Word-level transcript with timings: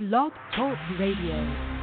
Blog 0.00 0.32
Talk 0.56 0.76
Radio. 0.98 1.73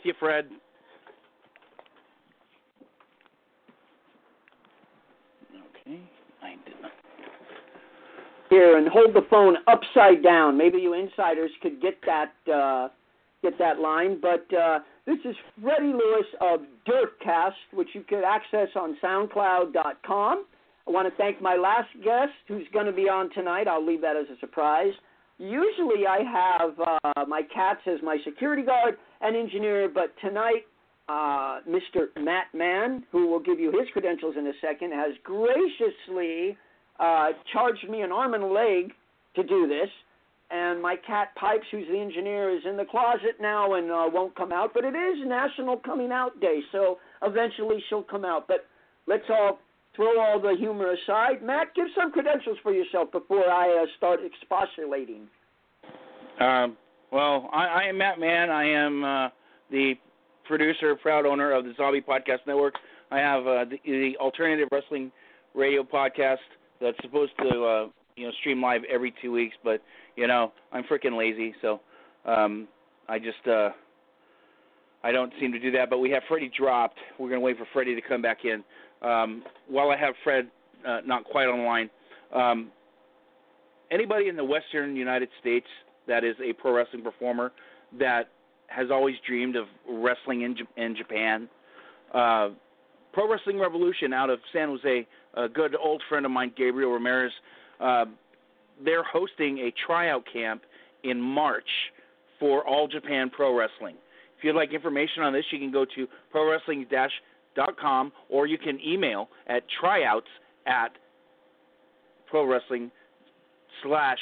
With 0.00 0.06
you, 0.06 0.14
Fred. 0.18 0.46
Okay. 5.52 6.00
I 6.42 6.52
did 6.64 6.80
not. 6.80 6.90
here 8.48 8.78
and 8.78 8.88
hold 8.88 9.14
the 9.14 9.26
phone 9.28 9.56
upside 9.66 10.22
down. 10.22 10.56
Maybe 10.56 10.78
you 10.78 10.94
insiders 10.94 11.50
could 11.60 11.82
get 11.82 11.98
that 12.06 12.32
uh, 12.50 12.88
get 13.42 13.58
that 13.58 13.80
line. 13.80 14.18
But 14.22 14.46
uh, 14.56 14.78
this 15.06 15.18
is 15.26 15.36
Freddie 15.60 15.92
Lewis 15.92 16.26
of 16.40 16.60
DERFCAST, 16.88 17.74
which 17.74 17.88
you 17.92 18.02
could 18.08 18.24
access 18.24 18.68
on 18.76 18.96
SoundCloud.com. 19.04 20.46
I 20.88 20.90
want 20.90 21.12
to 21.12 21.16
thank 21.18 21.42
my 21.42 21.56
last 21.56 21.90
guest, 22.02 22.32
who's 22.48 22.66
going 22.72 22.86
to 22.86 22.92
be 22.92 23.06
on 23.10 23.28
tonight. 23.34 23.68
I'll 23.68 23.84
leave 23.84 24.00
that 24.00 24.16
as 24.16 24.26
a 24.34 24.40
surprise. 24.40 24.94
Usually, 25.40 26.06
I 26.06 26.18
have 26.22 26.70
uh, 26.78 27.24
my 27.24 27.40
cats 27.40 27.80
as 27.86 27.98
my 28.02 28.18
security 28.26 28.62
guard 28.62 28.98
and 29.22 29.34
engineer, 29.34 29.88
but 29.88 30.12
tonight 30.20 30.66
uh, 31.08 31.60
Mr. 31.66 32.08
Matt 32.22 32.48
Mann, 32.52 33.04
who 33.10 33.26
will 33.26 33.40
give 33.40 33.58
you 33.58 33.72
his 33.72 33.88
credentials 33.94 34.34
in 34.38 34.46
a 34.46 34.52
second, 34.60 34.92
has 34.92 35.12
graciously 35.24 36.58
uh, 36.98 37.28
charged 37.54 37.88
me 37.88 38.02
an 38.02 38.12
arm 38.12 38.34
and 38.34 38.42
a 38.42 38.46
leg 38.46 38.92
to 39.34 39.42
do 39.42 39.66
this. 39.66 39.88
And 40.50 40.82
my 40.82 40.96
cat 41.06 41.28
Pipes, 41.36 41.64
who's 41.70 41.88
the 41.90 41.98
engineer, 41.98 42.54
is 42.54 42.62
in 42.68 42.76
the 42.76 42.84
closet 42.84 43.40
now 43.40 43.74
and 43.74 43.90
uh, 43.90 44.10
won't 44.12 44.36
come 44.36 44.52
out. 44.52 44.72
But 44.74 44.84
it 44.84 44.94
is 44.94 45.26
National 45.26 45.78
Coming 45.78 46.12
Out 46.12 46.38
Day, 46.42 46.60
so 46.70 46.98
eventually 47.22 47.82
she'll 47.88 48.02
come 48.02 48.26
out. 48.26 48.46
But 48.46 48.66
let's 49.06 49.24
all 49.30 49.58
throw 50.00 50.18
all 50.18 50.40
the 50.40 50.54
humor 50.58 50.92
aside. 50.92 51.42
Matt, 51.42 51.74
give 51.74 51.86
some 51.94 52.10
credentials 52.10 52.56
for 52.62 52.72
yourself 52.72 53.12
before 53.12 53.50
I 53.50 53.82
uh, 53.82 53.86
start 53.98 54.20
expostulating. 54.24 55.26
Um, 56.40 56.76
well, 57.12 57.50
I, 57.52 57.66
I 57.66 57.82
am 57.84 57.98
Matt 57.98 58.18
Mann. 58.18 58.48
I 58.48 58.64
am 58.64 59.04
uh, 59.04 59.28
the 59.70 59.94
producer, 60.46 60.96
proud 60.96 61.26
owner 61.26 61.52
of 61.52 61.64
the 61.64 61.74
Zombie 61.76 62.00
Podcast 62.00 62.38
Network. 62.46 62.74
I 63.10 63.18
have 63.18 63.46
uh, 63.46 63.64
the, 63.66 63.78
the 63.84 64.16
alternative 64.18 64.68
wrestling 64.72 65.12
radio 65.54 65.82
podcast 65.82 66.38
that's 66.80 66.96
supposed 67.02 67.32
to, 67.38 67.64
uh, 67.64 67.88
you 68.16 68.26
know, 68.26 68.32
stream 68.40 68.62
live 68.62 68.80
every 68.90 69.12
two 69.20 69.32
weeks. 69.32 69.54
But 69.62 69.82
you 70.16 70.26
know, 70.26 70.52
I'm 70.72 70.84
freaking 70.84 71.18
lazy, 71.18 71.54
so 71.60 71.80
um, 72.24 72.68
I 73.06 73.18
just 73.18 73.46
uh, 73.46 73.70
I 75.04 75.12
don't 75.12 75.32
seem 75.40 75.52
to 75.52 75.58
do 75.58 75.70
that. 75.72 75.90
But 75.90 75.98
we 75.98 76.10
have 76.10 76.22
Freddie 76.26 76.50
dropped. 76.56 76.98
We're 77.18 77.28
gonna 77.28 77.40
wait 77.40 77.58
for 77.58 77.66
Freddie 77.72 77.94
to 77.94 78.00
come 78.00 78.22
back 78.22 78.44
in. 78.44 78.64
Um, 79.02 79.42
while 79.68 79.90
I 79.90 79.96
have 79.96 80.14
Fred 80.22 80.48
uh, 80.86 81.00
not 81.04 81.24
quite 81.24 81.46
online, 81.46 81.90
um, 82.34 82.70
anybody 83.90 84.28
in 84.28 84.36
the 84.36 84.44
Western 84.44 84.96
United 84.96 85.28
States 85.40 85.66
that 86.06 86.24
is 86.24 86.36
a 86.44 86.52
pro 86.54 86.74
wrestling 86.74 87.02
performer 87.02 87.52
that 87.98 88.28
has 88.68 88.90
always 88.90 89.16
dreamed 89.26 89.56
of 89.56 89.66
wrestling 89.88 90.42
in, 90.42 90.56
J- 90.56 90.82
in 90.82 90.96
Japan. 90.96 91.48
Uh, 92.14 92.50
Pro 93.12 93.28
Wrestling 93.28 93.58
Revolution 93.58 94.12
out 94.12 94.30
of 94.30 94.38
San 94.52 94.68
Jose, 94.68 95.06
a 95.34 95.48
good 95.48 95.74
old 95.76 96.02
friend 96.08 96.24
of 96.24 96.30
mine, 96.30 96.52
Gabriel 96.56 96.92
Ramirez, 96.92 97.32
uh, 97.80 98.04
they're 98.84 99.02
hosting 99.02 99.58
a 99.58 99.74
tryout 99.86 100.24
camp 100.32 100.62
in 101.02 101.20
March 101.20 101.68
for 102.38 102.66
All 102.66 102.86
Japan 102.86 103.30
Pro 103.30 103.56
Wrestling. 103.56 103.96
If 104.38 104.44
you'd 104.44 104.56
like 104.56 104.72
information 104.72 105.22
on 105.22 105.32
this, 105.32 105.44
you 105.50 105.58
can 105.58 105.72
go 105.72 105.84
to 105.84 106.06
prowrestling-com 107.54 108.12
or 108.28 108.46
you 108.46 108.58
can 108.58 108.78
email 108.80 109.28
at 109.48 109.62
tryouts 109.80 110.26
at 110.66 110.90
pro 112.28 112.44
wrestling 112.44 112.90
slash 113.82 114.18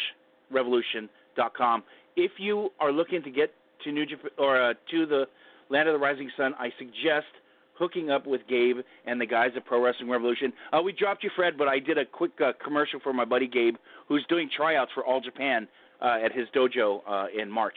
revolution 0.51 1.09
dot 1.37 1.55
com. 1.55 1.83
If 2.17 2.33
you 2.39 2.71
are 2.81 2.93
looking 2.93 3.23
to 3.23 3.31
get 3.31 3.53
to 3.85 3.93
New 3.93 4.07
Japan 4.07 4.31
or 4.39 4.61
uh, 4.61 4.75
to 4.91 5.07
the 5.07 5.25
Land 5.71 5.89
of 5.89 5.93
the 5.93 5.99
Rising 5.99 6.31
Sun, 6.37 6.55
I 6.59 6.71
suggest 6.79 7.27
hooking 7.75 8.11
up 8.11 8.27
with 8.27 8.41
Gabe 8.49 8.79
and 9.07 9.21
the 9.21 9.27
guys 9.27 9.51
at 9.55 9.65
Pro 9.65 9.85
Wrestling 9.85 10.11
Revolution. 10.11 10.53
Uh, 10.73 10.83
we 10.83 10.93
dropped 10.93 11.23
you, 11.23 11.31
Fred, 11.37 11.57
but 11.57 11.69
I 11.69 11.79
did 11.79 11.97
a 11.97 12.05
quick 12.05 12.33
uh, 12.45 12.53
commercial 12.65 12.99
for 13.01 13.13
my 13.13 13.25
buddy 13.25 13.47
Gabe, 13.47 13.77
who's 14.09 14.25
doing 14.29 14.51
tryouts 14.57 14.91
for 14.95 15.05
All 15.05 15.21
Japan 15.21 15.69
uh, 16.01 16.17
at 16.25 16.33
his 16.33 16.49
dojo 16.57 17.03
uh, 17.09 17.27
in 17.41 17.49
March. 17.49 17.77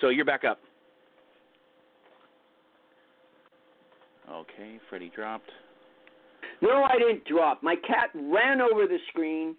So 0.00 0.08
you're 0.10 0.26
back 0.26 0.44
up. 0.44 0.58
Okay, 4.32 4.80
Freddie 4.88 5.12
dropped. 5.14 5.50
No, 6.60 6.84
I 6.84 6.96
didn't 6.98 7.24
drop. 7.26 7.62
My 7.62 7.74
cat 7.76 8.10
ran 8.14 8.60
over 8.60 8.86
the 8.86 8.98
screen, 9.08 9.54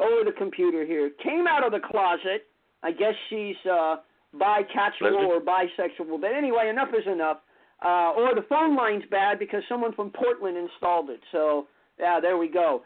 over 0.00 0.24
the 0.24 0.32
computer 0.36 0.86
here, 0.86 1.10
came 1.22 1.46
out 1.46 1.64
of 1.64 1.72
the 1.72 1.80
closet. 1.86 2.46
I 2.82 2.92
guess 2.92 3.14
she's 3.28 3.56
uh, 3.70 3.96
bisexual 4.36 5.26
or 5.26 5.40
bisexual. 5.40 6.20
But 6.20 6.32
anyway, 6.32 6.68
enough 6.70 6.88
is 6.96 7.06
enough. 7.10 7.38
Uh, 7.84 8.12
or 8.16 8.34
the 8.34 8.44
phone 8.48 8.76
line's 8.76 9.04
bad 9.10 9.38
because 9.38 9.62
someone 9.68 9.92
from 9.92 10.10
Portland 10.10 10.56
installed 10.56 11.10
it. 11.10 11.20
So, 11.32 11.66
yeah, 11.98 12.18
there 12.20 12.38
we 12.38 12.48
go. 12.48 12.82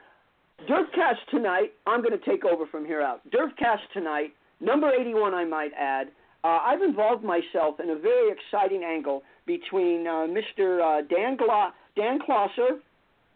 DERFCAST 0.68 1.30
tonight, 1.30 1.72
I'm 1.86 2.02
going 2.02 2.18
to 2.18 2.24
take 2.24 2.44
over 2.44 2.66
from 2.66 2.84
here 2.84 3.00
out. 3.00 3.20
DERFCAST 3.30 3.92
tonight, 3.92 4.32
number 4.60 4.90
81, 4.90 5.34
I 5.34 5.44
might 5.44 5.70
add. 5.78 6.08
Uh, 6.44 6.58
I've 6.64 6.82
involved 6.82 7.24
myself 7.24 7.80
in 7.80 7.90
a 7.90 7.96
very 7.96 8.30
exciting 8.30 8.84
angle 8.84 9.22
between 9.46 10.06
uh, 10.06 10.26
Mr. 10.26 10.80
Uh, 10.80 11.02
Dan, 11.08 11.36
Gla- 11.36 11.74
Dan 11.96 12.18
Closser 12.24 12.78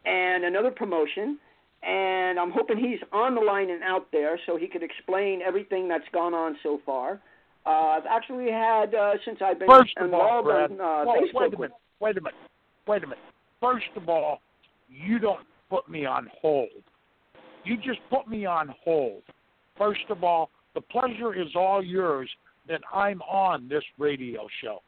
and 0.05 0.45
another 0.45 0.71
promotion. 0.71 1.39
And 1.83 2.39
I'm 2.39 2.53
hoping 2.53 2.79
he's 2.79 3.01
on 3.13 3.35
the 3.35 3.41
line 3.41 3.71
and 3.71 3.83
out 3.83 4.07
there 4.13 4.39
so 4.47 4.57
he 4.57 4.69
could 4.69 4.85
explain 4.85 5.41
everything 5.43 5.89
that's 5.89 6.05
gone 6.13 6.33
on 6.33 6.57
so 6.63 6.81
far. 6.87 7.21
Uh, 7.67 7.71
I've 7.71 8.07
actually 8.09 8.51
had, 8.51 8.95
uh, 8.95 9.15
since 9.25 9.39
I've 9.45 9.59
been 9.59 9.69
First 9.69 9.95
of 10.01 10.15
all, 10.15 10.43
Brad, 10.45 10.71
on 10.71 10.81
uh, 10.81 11.05
well, 11.07 11.17
Facebook. 11.17 11.35
wait 11.35 11.55
a 11.55 11.59
minute, 11.59 11.73
wait 12.01 12.17
a 12.17 12.21
minute, 12.21 12.35
wait 12.87 13.05
a 13.05 13.07
minute. 13.07 13.19
First 13.61 13.87
of 13.97 14.09
all, 14.09 14.41
you 14.89 15.19
don't 15.19 15.45
put 15.71 15.89
me 15.89 16.05
on 16.05 16.29
hold. 16.41 16.69
You 17.65 17.77
just 17.77 18.01
put 18.11 18.29
me 18.29 18.47
on 18.47 18.75
hold. 18.85 19.23
First 19.79 20.05
of 20.09 20.23
all, 20.23 20.51
the 20.75 20.81
pleasure 20.81 21.35
is 21.35 21.49
all 21.55 21.83
yours 21.83 22.29
that 22.69 22.81
I'm 22.93 23.21
on 23.23 23.69
this 23.69 23.85
radio 23.99 24.47
show. 24.63 24.83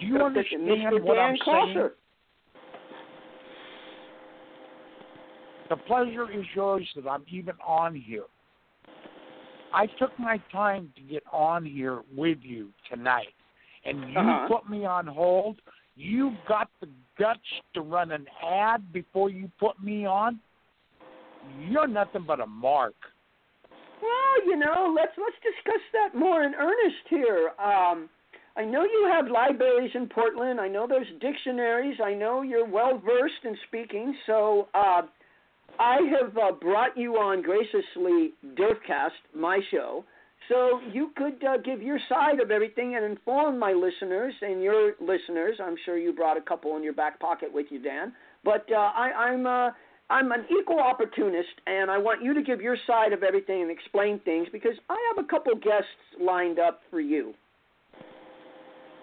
Do 0.00 0.06
you 0.06 0.14
Mr. 0.14 0.26
understand 0.26 1.04
what 1.04 1.14
Dan 1.14 1.36
I'm 1.46 1.66
saying? 1.74 1.88
The 5.68 5.76
pleasure 5.76 6.30
is 6.30 6.44
yours 6.54 6.86
that 6.94 7.08
I'm 7.08 7.24
even 7.28 7.54
on 7.66 7.94
here. 7.94 8.24
I 9.72 9.86
took 9.98 10.16
my 10.18 10.38
time 10.52 10.92
to 10.96 11.02
get 11.02 11.22
on 11.32 11.64
here 11.64 12.02
with 12.16 12.38
you 12.42 12.72
tonight, 12.88 13.34
and 13.84 14.10
you 14.10 14.18
Uh-huh. 14.18 14.48
put 14.48 14.68
me 14.68 14.84
on 14.84 15.06
hold. 15.06 15.60
You 15.96 16.36
got 16.46 16.70
the 16.80 16.88
guts 17.18 17.40
to 17.74 17.80
run 17.80 18.12
an 18.12 18.28
ad 18.42 18.92
before 18.92 19.28
you 19.30 19.50
put 19.58 19.80
me 19.82 20.06
on. 20.06 20.40
You're 21.60 21.86
nothing 21.88 22.22
but 22.22 22.40
a 22.40 22.46
mark. 22.46 22.94
Well, 24.02 24.46
you 24.46 24.56
know, 24.56 24.94
let's 24.94 25.12
let's 25.16 25.36
discuss 25.42 25.82
that 25.92 26.18
more 26.18 26.42
in 26.42 26.54
earnest 26.54 27.04
here. 27.08 27.50
Um, 27.58 28.08
I 28.56 28.64
know 28.64 28.84
you 28.84 29.10
have 29.12 29.28
libraries 29.28 29.90
in 29.94 30.08
Portland. 30.08 30.60
I 30.60 30.68
know 30.68 30.86
there's 30.86 31.06
dictionaries. 31.20 31.98
I 32.02 32.14
know 32.14 32.42
you're 32.42 32.68
well 32.68 32.98
versed 33.04 33.44
in 33.44 33.56
speaking. 33.68 34.16
So 34.26 34.68
uh, 34.74 35.02
I 35.78 35.98
have 36.18 36.36
uh, 36.36 36.52
brought 36.52 36.96
you 36.96 37.16
on 37.16 37.42
graciously 37.42 38.32
DERFCAST, 38.54 39.34
my 39.34 39.60
show, 39.70 40.04
so 40.48 40.80
you 40.92 41.10
could 41.16 41.42
uh, 41.44 41.58
give 41.58 41.82
your 41.82 41.98
side 42.08 42.40
of 42.40 42.50
everything 42.50 42.94
and 42.96 43.04
inform 43.04 43.58
my 43.58 43.72
listeners 43.72 44.32
and 44.40 44.62
your 44.62 44.92
listeners. 45.00 45.56
I'm 45.62 45.76
sure 45.84 45.98
you 45.98 46.12
brought 46.12 46.36
a 46.36 46.40
couple 46.40 46.76
in 46.76 46.82
your 46.82 46.92
back 46.92 47.18
pocket 47.20 47.52
with 47.52 47.66
you, 47.70 47.82
Dan. 47.82 48.12
But 48.44 48.66
uh, 48.70 48.76
I, 48.76 49.10
I'm 49.18 49.46
uh, 49.46 49.70
I'm 50.08 50.30
an 50.30 50.44
equal 50.60 50.78
opportunist, 50.78 51.48
and 51.66 51.90
I 51.90 51.98
want 51.98 52.22
you 52.22 52.32
to 52.34 52.42
give 52.42 52.60
your 52.60 52.76
side 52.86 53.12
of 53.12 53.22
everything 53.22 53.62
and 53.62 53.70
explain 53.70 54.20
things 54.20 54.46
because 54.52 54.74
I 54.88 54.96
have 55.14 55.24
a 55.24 55.28
couple 55.28 55.54
guests 55.54 55.88
lined 56.20 56.58
up 56.58 56.80
for 56.90 57.00
you. 57.00 57.34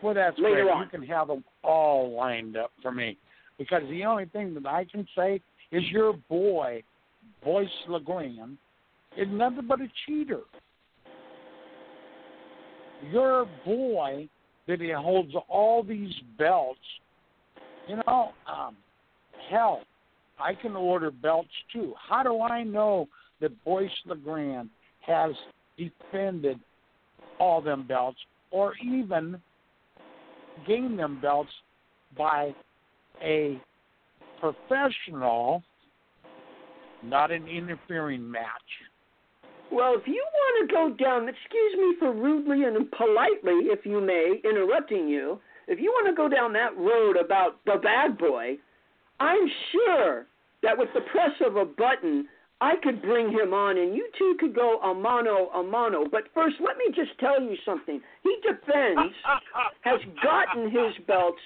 Well, 0.02 0.14
that's 0.14 0.38
Later 0.38 0.64
great. 0.64 0.72
on. 0.72 0.84
You 0.84 0.90
can 0.90 1.08
have 1.08 1.28
them 1.28 1.44
all 1.64 2.16
lined 2.16 2.56
up 2.56 2.72
for 2.82 2.92
me 2.92 3.18
because 3.58 3.82
the 3.90 4.06
only 4.06 4.26
thing 4.26 4.54
that 4.54 4.66
I 4.66 4.86
can 4.86 5.08
say 5.16 5.42
is 5.72 5.84
your 5.92 6.14
boy, 6.30 6.84
Boyce 7.44 7.68
LeGrand, 7.90 8.58
is 9.18 9.28
nothing 9.30 9.68
but 9.68 9.82
a 9.82 9.88
cheater. 10.06 10.42
Your 13.12 13.46
boy 13.66 14.30
that 14.68 14.80
he 14.80 14.92
holds 14.92 15.34
all 15.50 15.84
these 15.84 16.14
belts. 16.38 16.80
You 17.88 17.98
know, 17.98 18.32
um, 18.48 18.78
hell, 19.50 19.82
I 20.40 20.54
can 20.54 20.76
order 20.76 21.12
belts 21.12 21.50
too. 21.72 21.94
How 22.10 22.24
do 22.24 22.42
I 22.42 22.64
know 22.64 23.08
that 23.42 23.64
Boyce 23.64 23.90
LeGrand 24.06 24.70
has 25.06 25.32
defended 25.78 26.60
all 27.40 27.62
them 27.62 27.86
belts 27.88 28.20
or 28.52 28.74
even 28.84 29.40
gained 30.68 30.98
them 31.00 31.20
belts 31.22 31.50
by 32.18 32.54
a 33.22 33.60
professional, 34.40 35.64
not 37.04 37.32
an 37.32 37.48
interfering 37.48 38.30
match? 38.30 38.44
Well, 39.72 39.96
if 39.98 40.08
you 40.08 40.24
want 40.34 40.70
to 40.70 40.74
go 40.74 41.04
down, 41.04 41.28
excuse 41.28 41.74
me 41.78 41.96
for 41.98 42.14
rudely 42.14 42.64
and 42.64 42.92
politely, 42.92 43.70
if 43.72 43.86
you 43.86 44.00
may, 44.00 44.40
interrupting 44.44 45.08
you. 45.08 45.40
If 45.68 45.80
you 45.80 45.90
want 45.92 46.08
to 46.08 46.14
go 46.14 46.30
down 46.30 46.54
that 46.54 46.78
road 46.78 47.18
about 47.18 47.64
the 47.66 47.80
bad 47.82 48.18
boy, 48.18 48.58
I'm 49.20 49.50
sure 49.72 50.26
that 50.64 50.78
with 50.78 50.90
the 50.94 51.02
press 51.02 51.32
of 51.46 51.56
a 51.56 51.66
button, 51.66 52.28
I 52.62 52.76
could 52.82 53.02
bring 53.02 53.30
him 53.30 53.54
on 53.54 53.78
and 53.78 53.94
you 53.94 54.08
two 54.18 54.36
could 54.40 54.56
go 54.56 54.80
a 54.80 54.94
mano 54.94 55.50
a 55.50 55.64
mano. 55.64 56.06
But 56.10 56.24
first, 56.34 56.56
let 56.60 56.78
me 56.78 56.86
just 56.96 57.18
tell 57.20 57.42
you 57.42 57.56
something. 57.66 58.02
He 58.24 58.38
defends, 58.42 59.14
has 59.82 60.00
gotten 60.24 60.72
his 60.72 60.94
belts 61.06 61.42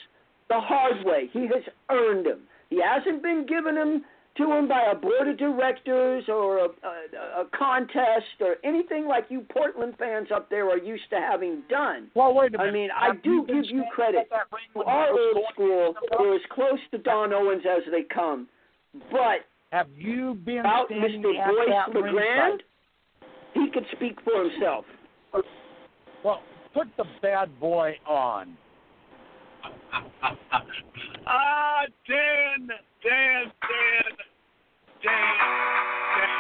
the 0.50 0.60
hard 0.60 1.06
way. 1.06 1.30
He 1.34 1.42
has 1.42 1.64
earned 1.90 2.26
them. 2.26 2.42
He 2.70 2.82
hasn't 2.82 3.24
been 3.24 3.46
given 3.48 3.76
them 3.76 4.06
to 4.38 4.52
him 4.52 4.68
by 4.68 4.90
a 4.92 4.96
board 4.96 5.28
of 5.28 5.38
directors 5.38 6.24
or 6.28 6.60
a, 6.60 6.64
a, 6.66 7.42
a 7.42 7.46
contest 7.58 8.26
or 8.40 8.56
anything 8.64 9.08
like 9.08 9.26
you 9.30 9.42
Portland 9.52 9.96
fans 9.98 10.28
up 10.34 10.50
there 10.50 10.70
are 10.70 10.78
used 10.78 11.10
to 11.12 11.18
having 11.18 11.64
done. 11.70 12.10
Well, 12.16 12.34
wait 12.34 12.54
a 12.56 12.58
minute. 12.58 12.70
I 12.70 12.74
mean, 12.74 12.90
I 12.96 13.06
Have 13.08 13.16
you 13.24 13.42
do 13.42 13.48
been 13.48 13.62
give 13.62 13.72
you 13.72 13.84
credit. 13.94 14.22
at 14.22 14.30
that 14.30 14.82
Our 14.86 15.10
old 15.10 15.44
school, 15.54 15.88
in 15.88 15.94
the 15.94 16.08
belt? 16.10 16.22
we're 16.22 16.36
as 16.36 16.42
close 16.52 16.80
to 16.92 16.98
Don 16.98 17.34
Owens 17.34 17.64
as 17.70 17.84
they 17.92 18.04
come. 18.04 18.48
But 19.12 19.46
Have 19.72 19.88
you 19.96 20.36
been 20.46 20.60
about 20.60 20.88
standing 20.88 21.22
Mr. 21.22 21.40
at 21.40 21.48
Boyce 21.50 21.68
that 21.70 21.90
LeGrand, 22.00 22.64
he 23.54 23.70
could 23.72 23.86
speak 23.92 24.18
for 24.24 24.44
himself. 24.50 24.86
Well, 26.24 26.42
put 26.74 26.88
the 26.98 27.06
bad 27.22 27.60
boy 27.60 27.96
on. 28.08 28.58
Ah, 31.26 31.82
Dan, 32.08 32.68
Dan, 33.04 33.44
Dan, 33.62 34.18
Dan, 35.04 35.14
Dan. 36.18 36.38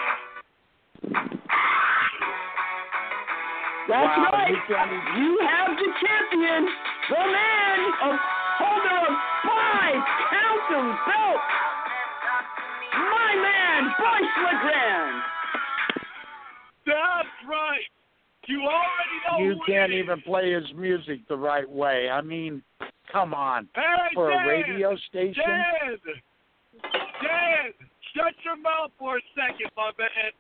That's 3.88 4.18
Wow, 4.18 4.30
right. 4.34 4.50
you 4.52 4.62
can't 4.68 4.92
even- 4.92 5.24
You 5.24 5.40
have 5.48 5.78
the 5.78 5.94
champion, 6.02 6.66
the 7.10 7.24
man 7.28 7.80
of 8.02 8.20
holder 8.60 8.98
of 9.08 9.16
five 9.48 10.04
count 10.30 10.70
them 10.70 10.88
belts. 11.06 11.44
My 12.94 13.36
man, 13.36 13.96
Boyce 13.98 14.38
LeGrand. 14.44 15.24
That's 16.86 17.44
right. 17.46 17.86
You 18.48 18.62
already 18.64 19.20
know 19.30 19.38
You 19.40 19.54
who 19.56 19.66
can't 19.66 19.92
it 19.94 19.98
is. 20.00 20.04
even 20.04 20.22
play 20.22 20.52
his 20.52 20.74
music 20.74 21.26
the 21.28 21.38
right 21.38 21.70
way. 21.70 22.10
I 22.10 22.22
mean, 22.22 22.64
come 23.12 23.34
on. 23.34 23.70
Hey, 23.76 23.84
For 24.14 24.30
Dan, 24.32 24.44
a 24.46 24.48
radio 24.48 24.96
station? 24.98 25.44
Dan, 25.46 25.64
Dan, 25.86 25.98
shut 26.06 26.16
your 28.48 28.56
mouth 28.64 28.96
for 28.96 29.20
a 29.20 29.24
second, 29.36 29.68
my 29.76 29.92
man. 30.00 30.32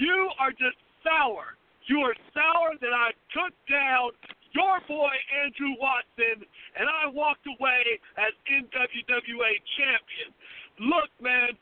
You 0.00 0.32
are 0.40 0.48
just 0.48 0.80
sour. 1.04 1.60
You 1.92 2.00
are 2.08 2.16
sour 2.32 2.72
that 2.80 2.94
I 2.96 3.12
took 3.36 3.52
down 3.68 4.16
your 4.56 4.80
boy 4.88 5.12
Andrew 5.44 5.76
Watson, 5.76 6.40
and 6.80 6.88
I 6.88 7.12
walked 7.12 7.44
away 7.44 8.00
as 8.16 8.32
NWWA 8.48 9.52
champion. 9.76 10.32
Look, 10.80 11.12
man, 11.20 11.52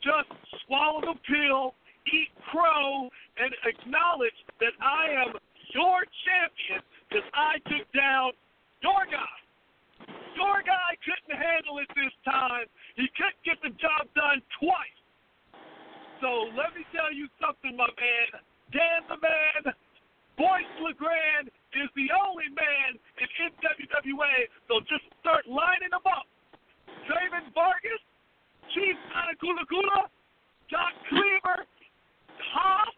just 0.00 0.32
swallow 0.64 1.04
the 1.04 1.20
pill, 1.28 1.76
eat 2.08 2.32
crow, 2.48 3.12
and 3.36 3.52
acknowledge 3.68 4.38
that 4.64 4.72
I 4.80 5.12
am 5.20 5.36
your 5.76 6.00
champion 6.24 6.80
because 7.08 7.28
I 7.36 7.60
took 7.68 7.84
down 7.92 8.32
your 8.80 9.04
guy. 9.04 9.36
Your 10.32 10.64
guy 10.64 10.96
couldn't 11.04 11.36
handle 11.36 11.76
it 11.78 11.92
this 11.92 12.14
time. 12.24 12.64
He 12.96 13.04
couldn't 13.12 13.44
get 13.44 13.60
the 13.60 13.76
job 13.76 14.08
done 14.16 14.40
twice. 14.56 15.01
So 16.22 16.46
let 16.54 16.70
me 16.78 16.86
tell 16.94 17.10
you 17.10 17.26
something, 17.42 17.74
my 17.74 17.90
man. 17.98 18.28
Dan 18.70 19.02
the 19.10 19.18
man, 19.18 19.74
Boyce 20.38 20.70
LeGrand 20.78 21.50
is 21.74 21.90
the 21.98 22.08
only 22.14 22.46
man 22.54 22.94
in 23.18 23.28
NWWA. 23.50 24.46
So 24.70 24.78
just 24.86 25.02
start 25.18 25.50
lining 25.50 25.90
them 25.90 26.06
up. 26.06 26.30
Draven 27.10 27.50
Vargas, 27.50 27.98
Chief 28.70 28.94
Anagula 29.18 29.66
Gula, 29.66 30.06
Doc 30.70 30.94
Cleaver, 31.10 31.66
Hoff, 32.54 32.94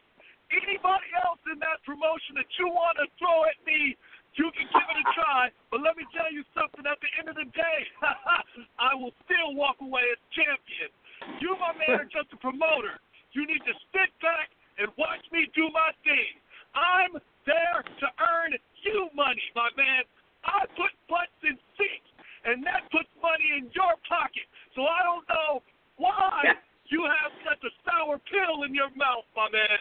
anybody 0.53 1.09
else 1.25 1.41
in 1.49 1.57
that 1.65 1.81
promotion 1.89 2.37
that 2.37 2.51
you 2.61 2.69
want 2.69 3.01
to 3.01 3.09
throw 3.17 3.49
at 3.49 3.57
me, 3.65 3.97
you 4.37 4.53
can 4.53 4.69
give 4.69 4.85
it 4.85 4.99
a 5.01 5.07
try. 5.17 5.49
But 5.73 5.81
let 5.81 5.97
me 5.97 6.05
tell 6.13 6.29
you 6.29 6.45
something, 6.53 6.85
at 6.85 7.01
the 7.01 7.11
end 7.17 7.33
of 7.33 7.41
the 7.41 7.49
day, 7.57 7.81
I 8.77 8.93
will 8.93 9.17
still 9.25 9.57
walk 9.57 9.81
away 9.81 10.05
as 10.13 10.21
champion. 10.37 10.93
You, 11.41 11.57
my 11.57 11.73
man, 11.81 12.05
are 12.05 12.11
just 12.13 12.29
a 12.29 12.37
promoter. 12.37 13.01
You 13.35 13.47
need 13.47 13.63
to 13.67 13.75
sit 13.91 14.11
back 14.23 14.55
and 14.79 14.91
watch 14.99 15.23
me 15.31 15.51
do 15.55 15.67
my 15.75 15.91
thing. 16.07 16.39
I'm 16.75 17.19
there 17.47 17.83
to 17.83 18.07
earn 18.19 18.55
you 18.83 19.11
money, 19.15 19.43
my 19.55 19.71
man. 19.77 20.03
I 20.47 20.67
put 20.75 20.91
butts 21.11 21.35
in 21.43 21.59
seats, 21.79 22.11
and 22.45 22.63
that 22.67 22.87
puts 22.91 23.11
money 23.23 23.59
in 23.59 23.71
your 23.75 23.95
pocket. 24.07 24.47
So 24.75 24.87
I 24.87 25.03
don't 25.03 25.27
know 25.27 25.63
why 25.97 26.55
you 26.91 27.07
have 27.07 27.33
such 27.47 27.63
a 27.63 27.73
sour 27.87 28.19
pill 28.31 28.65
in 28.67 28.75
your 28.75 28.91
mouth, 28.95 29.27
my 29.35 29.49
man. 29.51 29.79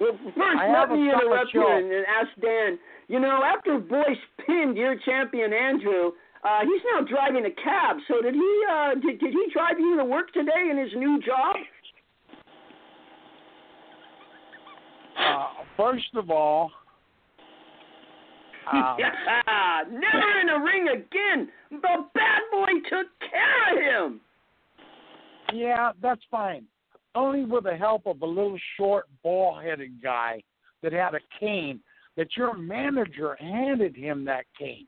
Well, 0.00 0.16
first, 0.34 0.58
I 0.58 0.72
let 0.72 0.90
me 0.90 1.10
interrupt 1.10 1.52
you 1.52 1.66
and, 1.66 1.92
and 1.92 2.04
ask 2.06 2.32
Dan. 2.40 2.78
You 3.08 3.20
know, 3.20 3.42
after 3.44 3.78
Boyce 3.78 4.24
pinned 4.46 4.76
your 4.76 4.96
champion 5.04 5.52
Andrew, 5.52 6.12
uh, 6.42 6.60
he's 6.62 6.82
now 6.94 7.04
driving 7.04 7.44
a 7.44 7.50
cab. 7.50 7.96
So 8.08 8.22
did 8.22 8.34
he? 8.34 8.62
Uh, 8.70 8.94
did, 8.94 9.20
did 9.20 9.32
he 9.32 9.46
drive 9.52 9.78
you 9.78 9.96
to 9.98 10.04
work 10.04 10.32
today 10.32 10.70
in 10.70 10.78
his 10.78 10.92
new 10.96 11.20
job? 11.20 11.56
Uh, 15.18 15.48
first 15.80 16.14
of 16.14 16.30
all, 16.30 16.70
um, 18.72 18.96
Never 19.90 20.40
in 20.40 20.48
a 20.50 20.60
ring 20.62 20.88
again. 20.88 21.48
The 21.70 22.06
bad 22.14 22.40
boy 22.52 22.72
took 22.88 23.06
care 23.30 23.72
of 23.72 24.10
him. 24.12 24.20
yeah, 25.52 25.92
that's 26.02 26.20
fine. 26.30 26.64
Only 27.14 27.44
with 27.44 27.64
the 27.64 27.76
help 27.76 28.06
of 28.06 28.22
a 28.22 28.26
little 28.26 28.58
short, 28.76 29.06
ball-headed 29.24 30.00
guy 30.02 30.42
that 30.82 30.92
had 30.92 31.14
a 31.14 31.20
cane. 31.38 31.80
That 32.16 32.28
your 32.36 32.56
manager 32.56 33.36
handed 33.40 33.96
him 33.96 34.24
that 34.26 34.44
cane. 34.58 34.86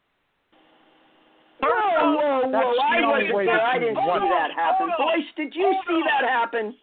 Whoa, 1.61 1.71
whoa, 1.71 2.51
That's 2.51 2.65
whoa! 2.65 2.75
the 2.75 2.83
I 2.83 3.09
wasn't 3.09 3.47
there. 3.47 3.61
I 3.61 3.79
didn't 3.79 3.97
see 3.97 4.29
that 4.29 4.51
happen. 4.55 4.89
Boyce, 4.99 5.31
did 5.37 5.55
you 5.55 5.73
see 5.89 6.03
that 6.05 6.29
happen? 6.29 6.75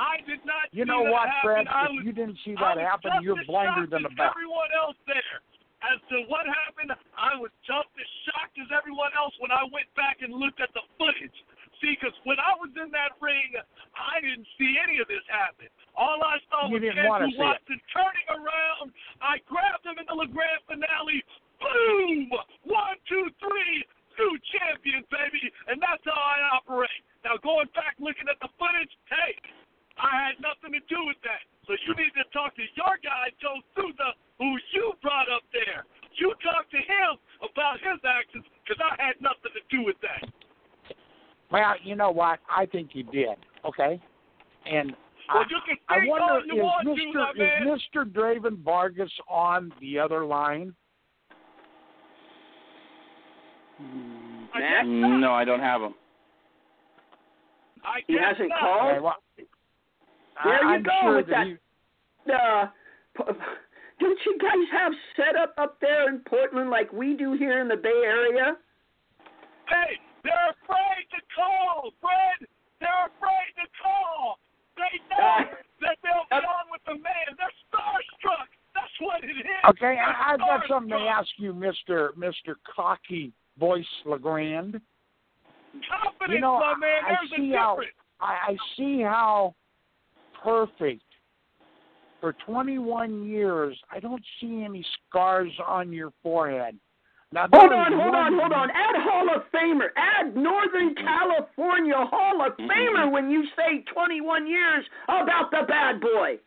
I 0.00 0.24
did 0.24 0.40
not 0.48 0.72
You 0.72 0.88
know 0.88 1.04
what, 1.04 1.28
Fred? 1.44 1.68
If 1.68 1.92
was, 1.92 2.00
you 2.08 2.16
didn't 2.16 2.40
see 2.40 2.56
that 2.56 2.80
happen, 2.80 3.20
you're 3.20 3.44
blinder 3.44 3.84
than 3.84 4.08
a 4.08 4.12
bat. 4.16 4.32
Everyone 4.32 4.72
else 4.72 4.96
there. 5.04 5.44
As 5.84 6.00
to 6.12 6.24
what 6.28 6.44
happened, 6.44 6.92
I 7.16 7.36
was 7.40 7.52
just 7.64 7.88
as 7.96 8.08
shocked 8.28 8.56
as 8.60 8.68
everyone 8.72 9.12
else 9.16 9.32
when 9.40 9.52
I 9.52 9.64
went 9.72 9.88
back 9.96 10.20
and 10.24 10.32
looked 10.32 10.60
at 10.60 10.72
the 10.76 10.84
footage. 11.00 11.36
See, 11.80 11.96
because 11.96 12.12
when 12.28 12.36
I 12.36 12.52
was 12.60 12.68
in 12.76 12.92
that 12.92 13.16
ring, 13.24 13.56
I 13.96 14.20
didn't 14.20 14.44
see 14.60 14.76
any 14.76 15.00
of 15.00 15.08
this 15.08 15.24
happen. 15.32 15.72
All 15.96 16.20
I 16.20 16.36
saw 16.52 16.68
You 16.68 16.76
was 16.76 16.84
Andrew 16.84 17.32
see 17.32 17.40
it. 17.40 17.40
Watson 17.40 17.80
turning 17.92 18.28
around. 18.28 18.92
I 19.24 19.40
grabbed 19.48 19.88
him 19.88 19.96
in 19.96 20.04
the 20.04 20.16
LeGrand 20.16 20.60
finale. 20.68 21.24
Boom! 21.60 22.28
One, 22.68 22.96
two, 23.08 23.32
three. 23.40 23.84
New 24.20 24.36
champion, 24.52 25.00
baby. 25.08 25.48
And 25.72 25.80
that's 25.80 26.04
how 26.04 26.12
I 26.12 26.60
operate. 26.60 27.00
Now, 27.24 27.40
going 27.40 27.72
back 27.72 27.96
looking 27.96 28.28
at 28.28 28.36
the 28.44 28.52
footage, 28.60 28.92
hey, 29.08 29.39
nothing 30.70 30.86
to 30.88 30.94
do 30.94 31.06
with 31.06 31.16
that. 31.22 31.42
So 31.66 31.74
you 31.86 31.94
need 31.94 32.12
to 32.16 32.24
talk 32.32 32.54
to 32.56 32.62
your 32.62 32.98
guy, 33.02 33.30
Joe 33.40 33.58
Souza, 33.76 34.14
who 34.38 34.56
you 34.72 34.92
brought 35.02 35.30
up 35.30 35.42
there. 35.52 35.84
You 36.16 36.34
talk 36.42 36.70
to 36.70 36.76
him 36.76 37.18
about 37.42 37.78
his 37.80 38.00
actions 38.04 38.44
because 38.64 38.82
I 38.82 39.02
had 39.02 39.14
nothing 39.20 39.52
to 39.54 39.62
do 39.76 39.84
with 39.84 39.96
that. 40.02 40.28
Well, 41.50 41.74
you 41.82 41.96
know 41.96 42.10
what? 42.10 42.40
I 42.48 42.66
think 42.66 42.90
you 42.92 43.04
did. 43.04 43.36
Okay. 43.64 44.00
And 44.66 44.92
Well, 45.32 45.42
I, 45.42 45.46
you 45.48 45.58
can 45.66 45.76
I 45.88 46.08
wonder 46.08 46.24
all 46.34 46.42
you 46.46 46.56
want 46.56 46.88
is 46.88 46.96
to. 47.12 47.40
Mr. 47.40 47.74
is 47.74 47.80
Mr. 47.94 48.04
Draven 48.10 48.62
Vargas 48.62 49.10
on 49.28 49.72
the 49.80 49.98
other 49.98 50.24
line? 50.24 50.74
I 54.52 54.58
Matt? 54.58 54.84
guess 54.84 54.86
not. 54.86 55.18
No, 55.18 55.32
I 55.32 55.44
don't 55.44 55.60
have 55.60 55.80
him. 55.80 55.94
I 57.84 58.00
He 58.06 58.16
hasn't 58.18 58.50
not. 58.50 58.60
called? 58.60 58.90
Okay, 58.92 59.00
well, 59.00 59.16
There 60.44 60.54
I, 60.54 60.60
you 60.60 60.68
I'm 60.76 60.82
go 60.82 60.90
sure 61.02 61.16
with 61.16 61.26
that 61.26 61.46
that. 61.46 61.46
he, 61.46 62.32
uh, 62.32 63.32
don't 64.00 64.18
you 64.24 64.38
guys 64.38 64.66
have 64.72 64.92
set 65.16 65.36
up 65.36 65.54
up 65.58 65.80
there 65.80 66.08
in 66.08 66.20
Portland 66.20 66.70
like 66.70 66.92
we 66.92 67.16
do 67.16 67.34
here 67.34 67.60
in 67.60 67.68
the 67.68 67.76
Bay 67.76 68.02
Area? 68.04 68.56
Hey, 69.68 69.98
they're 70.24 70.50
afraid 70.64 71.04
to 71.10 71.20
call, 71.36 71.92
Fred. 72.00 72.48
They're 72.80 73.06
afraid 73.06 73.52
to 73.56 73.66
call. 73.82 74.38
They 74.76 74.98
know 75.10 75.22
Uh, 75.22 75.44
that 75.82 75.96
they'll 76.02 76.28
be 76.30 76.46
uh, 76.46 76.48
on 76.48 76.70
with 76.72 76.80
the 76.86 76.94
man. 76.94 77.36
They're 77.36 77.56
starstruck. 77.68 78.48
That's 78.74 78.96
what 79.00 79.22
it 79.22 79.28
is. 79.28 79.44
Okay, 79.70 79.96
They're 79.96 80.02
I, 80.02 80.32
I've 80.32 80.38
got 80.38 80.62
something 80.68 80.90
to 80.90 81.04
ask 81.04 81.28
you, 81.36 81.52
Mister 81.52 82.12
Mister 82.16 82.56
Cocky 82.74 83.32
Boyce 83.58 83.84
Legrand. 84.06 84.80
Confidence, 85.88 86.34
You 86.34 86.40
know, 86.40 86.58
my 86.58 86.74
man. 86.76 87.04
I 87.04 87.08
There's 87.08 87.32
a 87.32 87.36
see 87.36 87.52
how 87.52 87.74
difference. 87.76 87.96
I, 88.20 88.52
I 88.52 88.56
see 88.76 89.02
how 89.02 89.54
perfect. 90.42 91.02
For 92.20 92.34
21 92.44 93.24
years, 93.24 93.78
I 93.90 93.98
don't 93.98 94.22
see 94.40 94.62
any 94.62 94.84
scars 95.08 95.50
on 95.66 95.92
your 95.92 96.12
forehead. 96.22 96.76
Now, 97.32 97.46
Hold 97.52 97.72
on, 97.72 97.92
hold 97.94 98.14
on, 98.14 98.34
hold 98.34 98.52
on. 98.52 98.68
Add 98.74 98.96
Hall 99.06 99.28
of 99.30 99.46
Famer. 99.54 99.94
Add 99.94 100.34
Northern 100.34 100.94
mm-hmm. 100.94 101.06
California 101.06 101.94
Hall 101.94 102.42
of 102.44 102.58
mm-hmm. 102.58 102.66
Famer 102.66 103.10
when 103.10 103.30
you 103.30 103.46
say 103.54 103.86
21 103.94 104.50
years 104.50 104.84
about 105.06 105.50
the 105.54 105.62
bad 105.62 106.00
boy. 106.00 106.42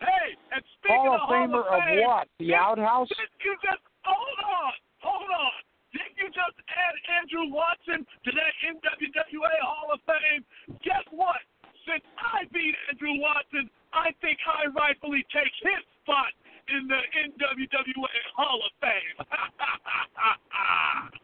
Hey, 0.00 0.34
and 0.50 0.64
speaking 0.80 0.96
Hall 0.96 1.14
of 1.14 1.20
of 1.20 1.28
Famer 1.28 1.60
Hall 1.68 1.76
of, 1.76 1.84
of 1.84 1.84
Fame, 1.84 2.08
what? 2.08 2.26
The 2.40 2.46
did- 2.46 2.54
outhouse? 2.56 3.08
Did 3.12 3.30
you 3.44 3.54
just 3.60 3.84
hold 4.02 4.40
on, 4.48 4.72
hold 5.04 5.28
on? 5.28 5.60
Did 5.92 6.08
you 6.16 6.26
just 6.32 6.56
add 6.72 6.96
Andrew 7.20 7.52
Watson 7.52 8.08
to 8.08 8.30
that 8.32 8.52
NWWA 8.64 9.54
Hall 9.60 9.92
of 9.92 10.00
Fame? 10.08 10.40
Guess 10.80 11.04
what? 11.12 11.44
Since 11.86 12.04
I 12.18 12.44
beat 12.52 12.74
Andrew 12.90 13.20
Watson, 13.20 13.68
I 13.92 14.10
think 14.20 14.38
I 14.46 14.66
rightfully 14.70 15.26
take 15.32 15.52
his 15.62 15.82
spot 16.02 16.32
in 16.68 16.86
the 16.86 17.00
NWWA 17.26 18.22
Hall 18.36 18.60
of 18.64 18.72
Fame. 18.80 19.26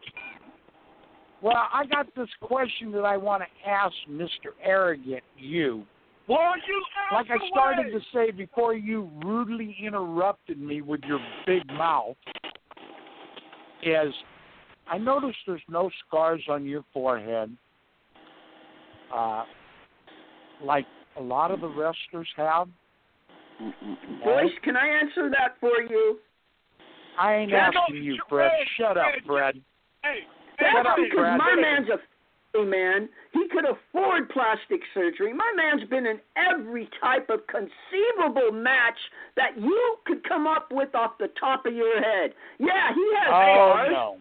Well, 1.41 1.69
I 1.71 1.85
got 1.85 2.13
this 2.15 2.27
question 2.41 2.91
that 2.91 3.05
I 3.05 3.15
want 3.15 3.43
to 3.43 3.69
ask 3.69 3.93
Mr. 4.11 4.51
Arrogant 4.61 5.23
you. 5.37 5.85
well, 6.27 6.53
you 6.67 6.83
Like 7.13 7.27
I 7.29 7.37
started 7.49 7.85
way. 7.85 7.91
to 7.93 7.99
say 8.13 8.31
before 8.31 8.73
you 8.73 9.09
rudely 9.23 9.75
interrupted 9.81 10.59
me 10.59 10.81
with 10.81 10.99
your 11.07 11.19
big 11.45 11.65
mouth, 11.67 12.17
is 13.83 14.13
I 14.91 14.97
noticed 14.97 15.37
there's 15.47 15.61
no 15.69 15.89
scars 16.05 16.43
on 16.49 16.65
your 16.65 16.83
forehead, 16.91 17.55
uh, 19.15 19.45
like 20.63 20.85
a 21.17 21.21
lot 21.21 21.51
of 21.51 21.61
the 21.61 21.67
wrestlers 21.67 22.27
have. 22.37 22.67
Boyce, 24.23 24.51
can 24.63 24.77
I 24.77 24.87
answer 24.87 25.29
that 25.31 25.55
for 25.59 25.81
you? 25.89 26.19
I 27.19 27.35
ain't 27.35 27.51
Yeah, 27.51 27.69
no, 27.73 27.81
asking 27.81 27.97
you, 27.97 28.13
you- 28.13 28.21
Fred. 28.29 28.51
Fred, 28.51 28.67
Shut 28.77 28.97
up, 28.97 29.11
Fred, 29.11 29.25
Fred. 29.25 29.61
Hey, 30.03 30.27
That's 30.59 30.71
Shut 30.73 30.85
up, 30.85 30.95
hey, 30.97 31.03
because 31.05 31.19
Brad. 31.19 31.37
my 31.37 31.55
man's 31.55 31.89
a 31.89 31.93
f- 31.93 32.65
man. 32.67 33.09
He 33.33 33.47
could 33.49 33.65
afford 33.65 34.29
plastic 34.29 34.81
surgery. 34.93 35.33
My 35.33 35.51
man's 35.55 35.87
been 35.89 36.05
in 36.05 36.19
every 36.35 36.89
type 37.01 37.29
of 37.29 37.41
conceivable 37.47 38.51
match 38.51 38.97
that 39.35 39.57
you 39.57 39.97
could 40.05 40.23
come 40.27 40.47
up 40.47 40.71
with 40.71 40.93
off 40.95 41.17
the 41.19 41.27
top 41.39 41.65
of 41.65 41.73
your 41.73 42.01
head. 42.01 42.33
Yeah, 42.59 42.93
he 42.93 43.11
has 43.17 43.27
Oh 43.29 43.73
scars 43.73 43.91
no. 43.91 44.17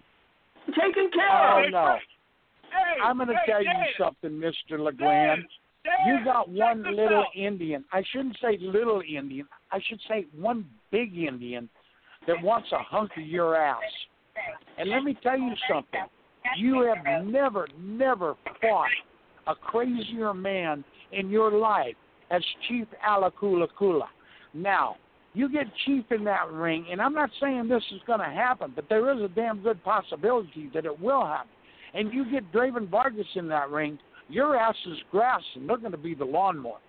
taken 0.75 1.11
care 1.11 1.30
Oh 1.30 1.64
of. 1.64 1.71
no. 1.71 1.99
Hey, 2.71 3.00
I'm 3.02 3.16
going 3.16 3.28
to 3.28 3.35
hey, 3.35 3.47
tell 3.47 3.61
you 3.62 3.71
Dan, 3.71 3.87
something, 3.99 4.30
Mr. 4.33 4.78
LeGrand. 4.78 5.45
You 6.07 6.25
got 6.25 6.49
one 6.49 6.83
little 6.83 7.21
out. 7.21 7.37
Indian. 7.37 7.85
I 7.92 8.02
shouldn't 8.12 8.37
say 8.40 8.59
little 8.61 9.00
Indian. 9.00 9.47
I 9.73 9.80
should 9.88 10.00
say 10.09 10.26
one 10.37 10.66
big 10.90 11.16
Indian 11.16 11.68
that 12.26 12.42
wants 12.42 12.68
a 12.73 12.78
hunk 12.78 13.11
of 13.16 13.26
your 13.26 13.57
ass. 13.57 13.80
And 14.78 14.90
let 14.90 15.02
me 15.02 15.16
tell 15.23 15.38
you 15.38 15.52
something. 15.71 16.00
You 16.57 16.83
have 16.83 17.26
never, 17.26 17.68
never 17.78 18.35
fought 18.61 18.90
a 19.47 19.54
crazier 19.54 20.35
man 20.35 20.85
in 21.12 21.30
your 21.30 21.52
life 21.52 21.97
as 22.30 22.42
Chief 22.68 22.87
Alakula 23.07 23.66
Kula. 23.78 24.07
Now, 24.54 24.97
you 25.35 25.49
get 25.49 25.66
Chief 25.87 26.04
in 26.11 26.25
that 26.25 26.50
ring, 26.50 26.87
and 26.90 27.00
I'm 27.00 27.14
not 27.14 27.30
saying 27.40 27.68
this 27.68 27.83
is 27.92 28.00
going 28.07 28.21
to 28.21 28.26
happen, 28.26 28.73
but 28.75 28.87
there 28.88 29.12
is 29.14 29.23
a 29.23 29.28
damn 29.28 29.62
good 29.62 29.83
possibility 29.85 30.71
that 30.75 30.85
it 30.85 31.00
will 31.00 31.25
happen. 31.25 31.50
And 31.95 32.12
you 32.12 32.30
get 32.30 32.52
Draven 32.52 32.88
Vargas 32.88 33.26
in 33.35 33.49
that 33.49 33.71
ring, 33.71 33.99
your 34.28 34.56
ass 34.56 34.76
is 34.87 34.99
grass, 35.11 35.42
and 35.56 35.68
they're 35.68 35.78
going 35.78 35.92
to 35.92 35.99
be 35.99 36.14
the 36.14 36.25
lawnmower. 36.25 36.80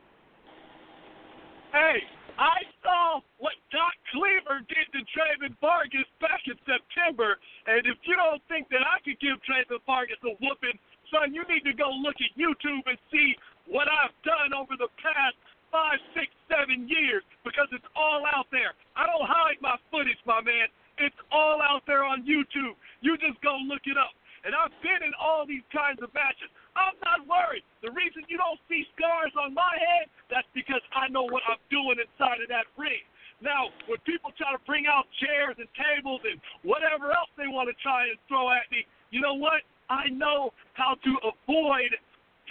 Hey, 1.71 2.01
I 2.39 2.63
saw 2.81 3.21
what 3.37 3.53
Doc 3.71 3.93
Cleaver 4.11 4.63
did 4.67 4.87
to 4.95 5.03
Draven 5.11 5.55
Vargas 5.61 6.07
back 6.19 6.41
in 6.47 6.55
September, 6.65 7.37
and 7.67 7.85
if 7.85 7.99
you 8.03 8.15
don't 8.15 8.41
think 8.47 8.67
that 8.69 8.81
I 8.81 8.99
could 9.03 9.19
give 9.19 9.37
Draven 9.43 9.79
Vargas 9.85 10.17
a 10.23 10.33
whooping, 10.39 10.79
son, 11.11 11.33
you 11.33 11.43
need 11.45 11.67
to 11.67 11.75
go 11.75 11.89
look 11.89 12.17
at 12.17 12.31
YouTube 12.39 12.85
and 12.87 12.97
see 13.11 13.35
what 13.67 13.85
I've 13.85 14.15
done 14.25 14.55
over 14.55 14.73
the 14.79 14.89
past 14.97 15.37
five, 15.71 16.01
six, 16.17 16.33
seven 16.49 16.89
years, 16.89 17.21
because 17.45 17.69
it's 17.71 17.85
all 17.93 18.25
out 18.25 18.49
there. 18.49 18.73
I 18.97 19.05
don't 19.05 19.25
hide 19.25 19.61
my 19.61 19.77
footage, 19.93 20.17
my 20.25 20.41
man. 20.41 20.67
It's 20.97 21.21
all 21.31 21.61
out 21.61 21.85
there 21.85 22.03
on 22.03 22.25
YouTube. 22.25 22.75
You 23.01 23.15
just 23.17 23.39
go 23.41 23.55
look 23.69 23.85
it 23.85 23.95
up. 23.95 24.11
And 24.43 24.55
I've 24.55 24.73
been 24.81 25.03
in 25.03 25.13
all 25.19 25.45
these 25.45 25.65
kinds 25.71 26.01
of 26.01 26.11
matches. 26.15 26.49
I'm 26.79 26.95
not 27.03 27.27
worried. 27.27 27.67
The 27.83 27.91
reason 27.91 28.23
you 28.31 28.39
don't 28.39 28.59
see 28.71 28.87
scars 28.95 29.35
on 29.35 29.51
my 29.51 29.75
head, 29.75 30.07
that's 30.31 30.47
because 30.55 30.81
I 30.95 31.11
know 31.11 31.27
what 31.27 31.43
I'm 31.43 31.59
doing 31.67 31.99
inside 31.99 32.39
of 32.39 32.47
that 32.47 32.71
ring. 32.79 33.03
Now, 33.43 33.71
when 33.87 33.99
people 34.03 34.31
try 34.35 34.51
to 34.51 34.61
bring 34.67 34.87
out 34.87 35.07
chairs 35.19 35.55
and 35.59 35.67
tables 35.75 36.23
and 36.23 36.39
whatever 36.63 37.11
else 37.11 37.31
they 37.39 37.47
want 37.47 37.71
to 37.71 37.75
try 37.83 38.07
and 38.07 38.19
throw 38.27 38.51
at 38.51 38.67
me, 38.71 38.83
you 39.11 39.19
know 39.19 39.35
what? 39.35 39.63
I 39.89 40.11
know 40.11 40.51
how 40.75 40.95
to 41.03 41.11
avoid 41.23 41.91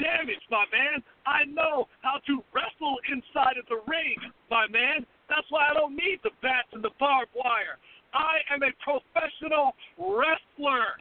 damage, 0.01 0.43
my 0.51 0.65
man. 0.73 1.05
I 1.27 1.45
know 1.45 1.89
how 2.01 2.21
to 2.27 2.41
wrestle 2.55 2.97
inside 3.13 3.59
of 3.61 3.67
the 3.69 3.85
ring, 3.85 4.17
my 4.51 4.67
man. 4.69 5.05
That's 5.29 5.47
why 5.51 5.69
I 5.69 5.75
don't 5.75 5.95
need 5.95 6.25
the 6.25 6.33
bats 6.41 6.73
and 6.73 6.83
the 6.83 6.95
barbed 6.99 7.35
wire. 7.37 7.77
I 8.15 8.41
am 8.49 8.65
a 8.65 8.73
professional 8.81 9.77
wrestler. 10.01 10.97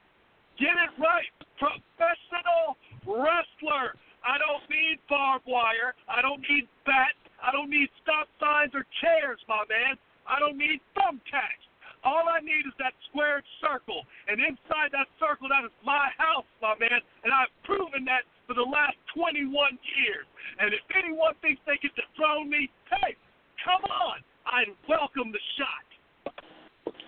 Get 0.60 0.76
it 0.76 0.94
right. 1.00 1.32
Professional 1.56 2.76
wrestler. 3.08 3.96
I 4.28 4.36
don't 4.36 4.68
need 4.68 5.00
barbed 5.08 5.48
wire. 5.48 5.96
I 6.12 6.22
don't 6.22 6.44
need 6.52 6.68
bats. 6.84 7.18
I 7.40 7.56
don't 7.56 7.70
need 7.70 7.88
stop 8.04 8.28
signs 8.42 8.76
or 8.76 8.84
chairs, 9.00 9.40
my 9.48 9.64
man. 9.72 9.96
I 10.28 10.40
don't 10.40 10.58
need 10.58 10.84
thumbtacks. 10.98 11.64
All 12.04 12.28
I 12.30 12.44
need 12.44 12.68
is 12.68 12.76
that 12.78 12.94
squared 13.10 13.44
circle. 13.64 14.04
And 14.28 14.40
inside 14.40 14.92
that 14.92 15.08
circle, 15.18 15.48
that 15.50 15.66
is 15.66 15.74
my 15.86 16.12
house, 16.18 16.46
my 16.62 16.76
man. 16.78 17.00
And 17.24 17.32
I've 17.34 17.52
proven 17.64 18.06
that 18.06 18.28
for 18.46 18.54
the 18.54 18.68
last 18.68 19.00
21 19.16 19.48
years. 19.96 20.28
And 20.60 20.74
if 20.74 20.84
anyone 20.92 21.34
thinks 21.42 21.62
they 21.66 21.78
can 21.78 21.92
dethrone 21.96 22.50
me, 22.50 22.70
hey, 22.92 23.16
come 23.64 23.84
on. 23.88 24.20
I 24.46 24.64
welcome 24.88 25.32
the 25.32 25.44
shot. 25.60 25.88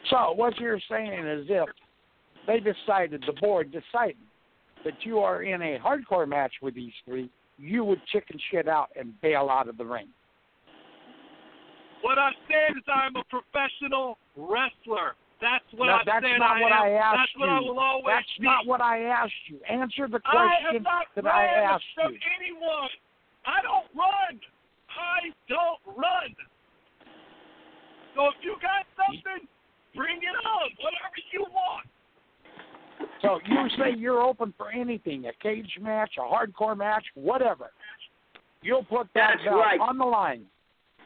So 0.09 0.33
what 0.33 0.57
you're 0.59 0.81
saying 0.89 1.25
is 1.25 1.45
if 1.47 1.69
they 2.47 2.59
decided, 2.59 3.23
the 3.25 3.39
board 3.39 3.71
decided 3.71 4.17
that 4.85 4.93
you 5.03 5.19
are 5.19 5.43
in 5.43 5.61
a 5.61 5.77
hardcore 5.79 6.27
match 6.27 6.53
with 6.61 6.75
these 6.75 6.93
three, 7.05 7.29
you 7.57 7.83
would 7.83 8.01
chicken 8.07 8.39
shit 8.51 8.67
out 8.67 8.89
and 8.97 9.19
bail 9.21 9.49
out 9.51 9.67
of 9.67 9.77
the 9.77 9.85
ring. 9.85 10.07
What 12.01 12.17
I 12.17 12.31
said 12.47 12.77
is 12.77 12.83
I'm 12.87 13.15
a 13.17 13.23
professional 13.27 14.17
wrestler. 14.37 15.19
That's 15.41 15.63
what 15.75 15.87
No, 15.87 15.99
I 15.99 16.03
that's 16.05 16.23
said 16.23 16.39
not 16.39 16.57
I 16.57 16.61
what 16.61 16.71
am. 16.71 16.83
I 16.83 16.89
asked 16.95 17.19
That's 17.19 17.35
what 17.39 17.49
I 17.49 17.59
will 17.59 17.79
always 17.79 18.15
That's 18.15 18.35
be. 18.39 18.43
not 18.47 18.65
what 18.67 18.81
I 18.81 19.03
asked 19.03 19.43
you. 19.47 19.59
Answer 19.67 20.07
the 20.07 20.19
I 20.23 20.31
question 20.63 20.83
not 20.83 21.07
that 21.15 21.27
I 21.27 21.45
asked 21.59 21.83
from 21.95 22.13
you. 22.13 22.19
anyone. 22.39 22.91
I 23.47 23.59
don't 23.63 23.87
run. 23.95 24.39
I 24.95 25.31
don't 25.47 25.79
run. 25.95 26.31
So 28.15 28.27
if 28.31 28.35
you 28.43 28.55
got 28.63 28.87
something, 28.95 29.47
bring 29.95 30.17
it 30.23 30.37
on. 30.43 30.67
Whatever 30.79 31.19
you 31.31 31.43
want. 31.51 31.87
So 33.21 33.39
you 33.45 33.67
say 33.77 33.97
you're 33.97 34.21
open 34.21 34.53
for 34.57 34.71
anything, 34.71 35.25
a 35.25 35.33
cage 35.43 35.77
match, 35.81 36.11
a 36.17 36.21
hardcore 36.21 36.77
match, 36.77 37.03
whatever. 37.15 37.71
You'll 38.61 38.83
put 38.83 39.07
that 39.15 39.35
That's 39.39 39.45
belt 39.45 39.59
right. 39.59 39.79
on 39.79 39.97
the 39.97 40.05
line. 40.05 40.45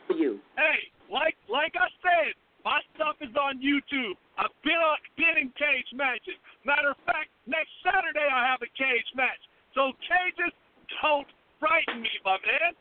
For 0.08 0.14
you. 0.16 0.40
Hey, 0.58 0.90
like 1.12 1.36
like 1.50 1.74
I 1.78 1.90
said, 2.02 2.34
my 2.66 2.80
stuff 2.96 3.18
is 3.22 3.34
on 3.36 3.58
YouTube. 3.62 4.14
I've 4.38 4.54
been 4.64 4.78
on 4.78 4.98
been 5.18 5.38
in 5.42 5.50
cage 5.58 5.90
matches. 5.94 6.38
Matter 6.66 6.92
of 6.92 7.00
fact, 7.06 7.30
next 7.46 7.70
Saturday 7.82 8.26
I 8.30 8.46
have 8.46 8.62
a 8.62 8.72
cage 8.78 9.10
match. 9.16 9.42
So 9.74 9.94
cages 10.06 10.54
don't 11.02 11.28
frighten 11.60 12.02
me, 12.02 12.10
my 12.26 12.38
man. 12.46 12.74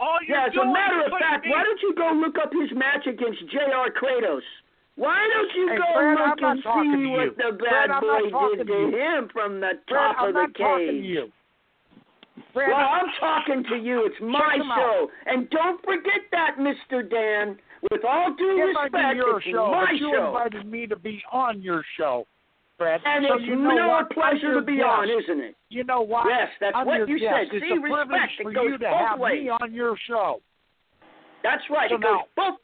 All 0.00 0.18
you're 0.26 0.36
Yeah, 0.36 0.48
as 0.50 0.56
a 0.56 0.66
matter 0.66 1.06
of 1.06 1.12
fact, 1.20 1.44
me- 1.46 1.52
why 1.52 1.62
don't 1.62 1.80
you 1.80 1.94
go 1.94 2.12
look 2.12 2.36
up 2.36 2.50
his 2.52 2.68
match 2.76 3.06
against 3.06 3.40
J.R. 3.52 3.88
Kratos? 3.94 4.42
Why 4.96 5.18
don't 5.34 5.50
you 5.58 5.68
Hey, 5.70 5.76
go 5.76 5.84
Fred, 5.94 6.14
look 6.14 6.38
I'm 6.42 6.50
and 6.54 6.62
see 6.62 7.06
what 7.10 7.24
you. 7.24 7.34
the 7.36 7.58
bad 7.64 7.90
I'm 7.90 8.00
boy 8.00 8.54
did 8.56 8.66
to 8.68 8.72
you. 8.72 8.96
him 8.96 9.28
from 9.32 9.58
the 9.60 9.72
Fred, 9.88 9.98
top 9.98 10.16
I'm 10.20 10.28
of 10.28 10.34
the 10.34 10.40
not 10.42 10.54
talking 10.54 10.86
to 10.86 10.92
cage? 10.92 11.04
you. 11.04 11.32
Fred, 12.52 12.68
Well, 12.68 12.76
I'm- 12.78 13.10
talking 13.18 13.64
to 13.64 13.76
you. 13.76 14.06
It's 14.06 14.20
my 14.20 14.54
him 14.54 14.70
out. 14.70 14.78
show. 14.78 15.10
And 15.26 15.50
don't 15.50 15.82
forget 15.84 16.22
that, 16.30 16.56
Mr. 16.58 17.02
Dan. 17.08 17.58
With 17.90 18.04
all 18.04 18.30
due 18.32 18.68
it 18.70 18.72
might 18.72 18.92
be 18.92 18.98
respect, 18.98 19.16
your 19.16 19.36
it's 19.38 19.46
show, 19.46 19.70
my 19.70 19.90
you 19.90 20.10
show. 20.14 20.26
invited 20.28 20.64
me 20.66 20.86
to 20.86 20.96
be 20.96 21.22
on 21.30 21.60
your 21.60 21.84
show, 21.98 22.26
Fred. 22.78 23.00
And 23.04 23.26
so 23.28 23.34
it's 23.34 23.44
you 23.44 23.56
know 23.56 23.74
no? 23.74 24.04
Pleasure 24.10 24.54
to 24.54 24.62
be 24.62 24.76
guest. 24.76 24.86
on, 24.88 25.10
isn't 25.10 25.40
it? 25.40 25.56
You 25.68 25.84
know 25.84 26.00
why? 26.00 26.24
Yes, 26.28 26.48
that's 26.60 26.76
I'm 26.76 26.86
what 26.86 27.06
you 27.08 27.18
guest. 27.18 27.50
said. 27.50 27.56
It's 27.56 27.66
See, 27.66 27.76
a 27.76 27.80
privilege 27.80 28.08
respect. 28.08 28.32
for 28.42 28.50
It 28.50 28.54
goes 28.54 28.64
you 28.70 28.78
to 28.78 28.84
both 28.88 29.08
have 29.08 29.18
ways. 29.18 29.42
me 29.44 29.50
on 29.50 29.72
your 29.74 29.96
show. 30.08 30.40
That's 31.42 31.62
right. 31.68 31.90
So 31.90 31.96
it 31.96 32.00
goes 32.00 32.10
now- 32.12 32.24
both. 32.36 32.58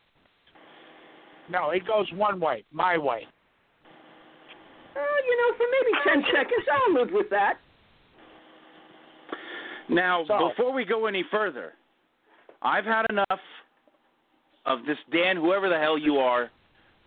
No, 1.51 1.71
it 1.71 1.87
goes 1.87 2.07
one 2.13 2.39
way, 2.41 2.65
my 2.73 2.97
way. 2.97 3.27
Uh, 4.97 5.01
you 5.01 5.37
know, 5.37 5.57
for 5.57 5.67
maybe 6.15 6.23
10 6.25 6.33
seconds, 6.35 6.65
I'll 6.73 6.95
live 6.95 7.13
with 7.13 7.29
that. 7.31 7.59
Now, 9.89 10.25
So- 10.25 10.49
before 10.49 10.73
we 10.73 10.85
go 10.85 11.07
any 11.07 11.25
further, 11.25 11.75
I've 12.63 12.85
had 12.85 13.07
enough 13.11 13.41
of 14.67 14.85
this 14.87 14.99
Dan, 15.11 15.37
whoever 15.37 15.69
the 15.69 15.79
hell 15.79 15.99
you 15.99 16.19
are, 16.19 16.51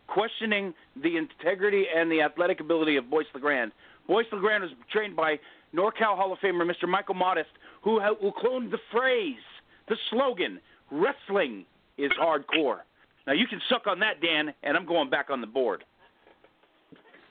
questioning 0.07 0.73
the 0.97 1.15
integrity 1.15 1.87
and 1.87 2.11
the 2.11 2.21
athletic 2.21 2.59
ability 2.59 2.97
of 2.97 3.09
Boyce 3.09 3.27
LeGrand. 3.33 3.71
Boyce 4.07 4.25
LeGrand 4.31 4.63
was 4.63 4.73
trained 4.89 5.15
by 5.15 5.39
NorCal 5.73 6.17
Hall 6.17 6.33
of 6.33 6.39
Famer 6.39 6.69
Mr. 6.69 6.89
Michael 6.89 7.15
Modest, 7.15 7.49
who 7.81 7.99
who 7.99 8.31
cloned 8.31 8.69
the 8.71 8.79
phrase, 8.91 9.39
the 9.87 9.95
slogan, 10.09 10.59
"Wrestling 10.91 11.65
is 11.97 12.11
hardcore." 12.13 12.81
Now 13.25 13.33
you 13.33 13.47
can 13.47 13.61
suck 13.69 13.87
on 13.87 13.99
that, 13.99 14.21
Dan, 14.21 14.53
and 14.63 14.75
I'm 14.75 14.85
going 14.85 15.09
back 15.09 15.29
on 15.29 15.41
the 15.41 15.47
board. 15.47 15.83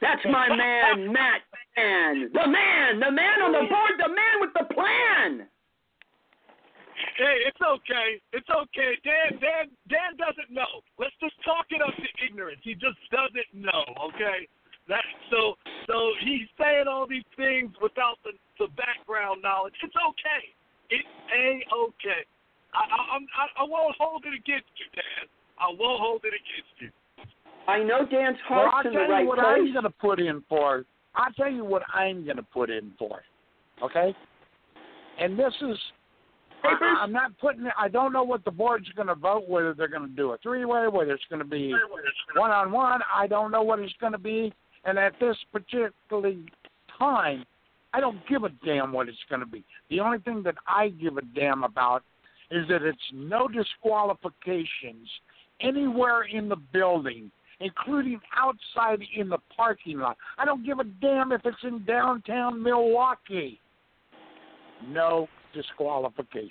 That's 0.00 0.24
my 0.24 0.48
man, 0.48 1.12
Matt 1.12 1.42
Man. 1.76 2.28
The 2.32 2.46
man, 2.46 3.00
the 3.00 3.10
man 3.10 3.40
on 3.40 3.52
the 3.52 3.64
board, 3.64 3.96
the 3.96 4.08
man 4.12 4.36
with 4.40 4.52
the 4.52 4.66
plan. 4.74 5.48
Hey, 7.16 7.44
it's 7.48 7.60
okay. 7.60 8.20
It's 8.32 8.48
okay. 8.48 8.96
Dan, 9.04 9.40
Dan, 9.40 9.72
Dan 9.88 10.12
doesn't 10.16 10.52
know. 10.52 10.84
Let's 10.98 11.16
just 11.20 11.36
talk 11.44 11.66
it 11.70 11.80
up 11.80 11.94
to 11.96 12.08
ignorance. 12.24 12.60
He 12.62 12.74
just 12.74 13.00
doesn't 13.10 13.52
know. 13.52 13.84
Okay. 14.12 14.48
That 14.88 15.04
so 15.30 15.54
so 15.86 15.96
he's 16.26 16.50
saying 16.58 16.90
all 16.90 17.06
these 17.06 17.26
things 17.36 17.70
without 17.80 18.18
the 18.24 18.32
the 18.58 18.68
background 18.74 19.40
knowledge. 19.40 19.74
It's 19.82 19.94
okay. 19.94 20.42
It's 20.90 21.14
a 21.32 21.62
okay. 21.72 22.26
I 22.74 22.82
I 22.82 23.00
I'm, 23.16 23.24
I, 23.38 23.44
I 23.62 23.64
won't 23.64 23.94
hold 23.96 24.26
it 24.26 24.34
against 24.34 24.72
you, 24.76 24.88
Dan. 24.92 25.24
I 25.62 25.68
won't 25.68 26.00
hold 26.00 26.22
it 26.24 26.32
against 26.34 26.74
you. 26.80 26.90
I 27.68 27.78
know 27.78 28.04
Dan's 28.04 28.36
Well, 28.50 28.68
heart's 28.68 28.74
I'll 28.74 28.86
in 28.88 28.92
the 28.94 28.98
tell 29.00 29.08
right 29.08 29.22
you 29.22 29.28
what 29.28 29.38
place. 29.38 29.46
I'm 29.56 29.72
going 29.72 29.84
to 29.84 29.90
put 29.90 30.18
in 30.18 30.42
for. 30.48 30.84
I'll 31.14 31.32
tell 31.34 31.50
you 31.50 31.64
what 31.64 31.82
I'm 31.94 32.24
going 32.24 32.36
to 32.36 32.42
put 32.42 32.70
in 32.70 32.92
for. 32.98 33.22
Okay? 33.82 34.14
And 35.20 35.38
this 35.38 35.52
is. 35.62 35.78
I, 36.64 36.98
I'm 37.00 37.12
not 37.12 37.36
putting. 37.38 37.68
I 37.78 37.88
don't 37.88 38.12
know 38.12 38.24
what 38.24 38.44
the 38.44 38.50
board's 38.50 38.88
going 38.96 39.08
to 39.08 39.14
vote. 39.14 39.48
Whether 39.48 39.74
they're 39.74 39.88
going 39.88 40.08
to 40.08 40.16
do 40.16 40.32
a 40.32 40.38
three-way, 40.38 40.88
whether 40.88 41.12
it's 41.12 41.22
going 41.30 41.42
to 41.42 41.48
be 41.48 41.72
one-on-one. 42.36 43.00
I 43.14 43.26
don't 43.26 43.50
know 43.50 43.62
what 43.62 43.78
it's 43.78 43.94
going 44.00 44.12
to 44.12 44.18
be. 44.18 44.52
And 44.84 44.98
at 44.98 45.12
this 45.20 45.36
particular 45.52 46.32
time, 46.98 47.44
I 47.94 48.00
don't 48.00 48.18
give 48.28 48.42
a 48.42 48.48
damn 48.64 48.92
what 48.92 49.08
it's 49.08 49.18
going 49.28 49.40
to 49.40 49.46
be. 49.46 49.64
The 49.90 50.00
only 50.00 50.18
thing 50.18 50.42
that 50.44 50.56
I 50.66 50.88
give 50.88 51.16
a 51.18 51.22
damn 51.34 51.62
about 51.62 52.02
is 52.50 52.66
that 52.68 52.82
it's 52.82 52.98
no 53.12 53.48
disqualifications 53.48 55.08
anywhere 55.62 56.24
in 56.24 56.48
the 56.48 56.56
building, 56.56 57.30
including 57.60 58.20
outside 58.36 59.00
in 59.16 59.28
the 59.28 59.38
parking 59.54 59.98
lot. 59.98 60.16
I 60.38 60.44
don't 60.44 60.64
give 60.64 60.78
a 60.78 60.84
damn 60.84 61.32
if 61.32 61.42
it's 61.44 61.62
in 61.62 61.84
downtown 61.84 62.62
Milwaukee. 62.62 63.60
No 64.88 65.28
disqualifications. 65.54 66.50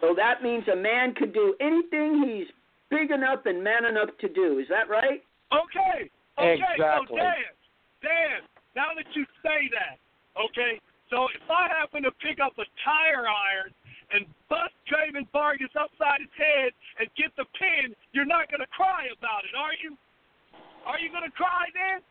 So 0.00 0.14
that 0.16 0.42
means 0.42 0.64
a 0.72 0.76
man 0.76 1.14
could 1.14 1.32
do 1.32 1.54
anything 1.60 2.24
he's 2.26 2.46
big 2.90 3.10
enough 3.10 3.40
and 3.46 3.62
man 3.62 3.84
enough 3.84 4.10
to 4.20 4.28
do. 4.28 4.58
Is 4.58 4.66
that 4.68 4.88
right? 4.88 5.22
Okay. 5.52 6.10
Okay. 6.38 6.60
Exactly. 6.60 7.06
So 7.08 7.16
Dan, 7.16 7.52
Dan, 8.02 8.40
now 8.76 8.92
that 8.96 9.06
you 9.14 9.24
say 9.42 9.70
that, 9.72 9.96
okay. 10.36 10.80
So 11.10 11.28
if 11.34 11.48
I 11.50 11.68
happen 11.68 12.02
to 12.02 12.10
pick 12.20 12.38
up 12.40 12.52
a 12.58 12.66
tire 12.84 13.24
iron 13.28 13.72
and 14.12 14.26
bust 14.48 14.74
Draven 14.90 15.26
Vargas 15.32 15.72
upside 15.78 16.20
his 16.20 16.34
head 16.36 16.72
and 17.00 17.08
get 17.16 17.34
the 17.36 17.44
pin, 17.58 17.94
you're 18.12 18.28
not 18.28 18.50
gonna 18.50 18.68
cry 18.74 19.06
about 19.16 19.44
it, 19.44 19.54
are 19.56 19.74
you? 19.82 19.96
Are 20.86 20.98
you 20.98 21.10
gonna 21.10 21.30
cry, 21.30 21.66
then? 21.72 22.02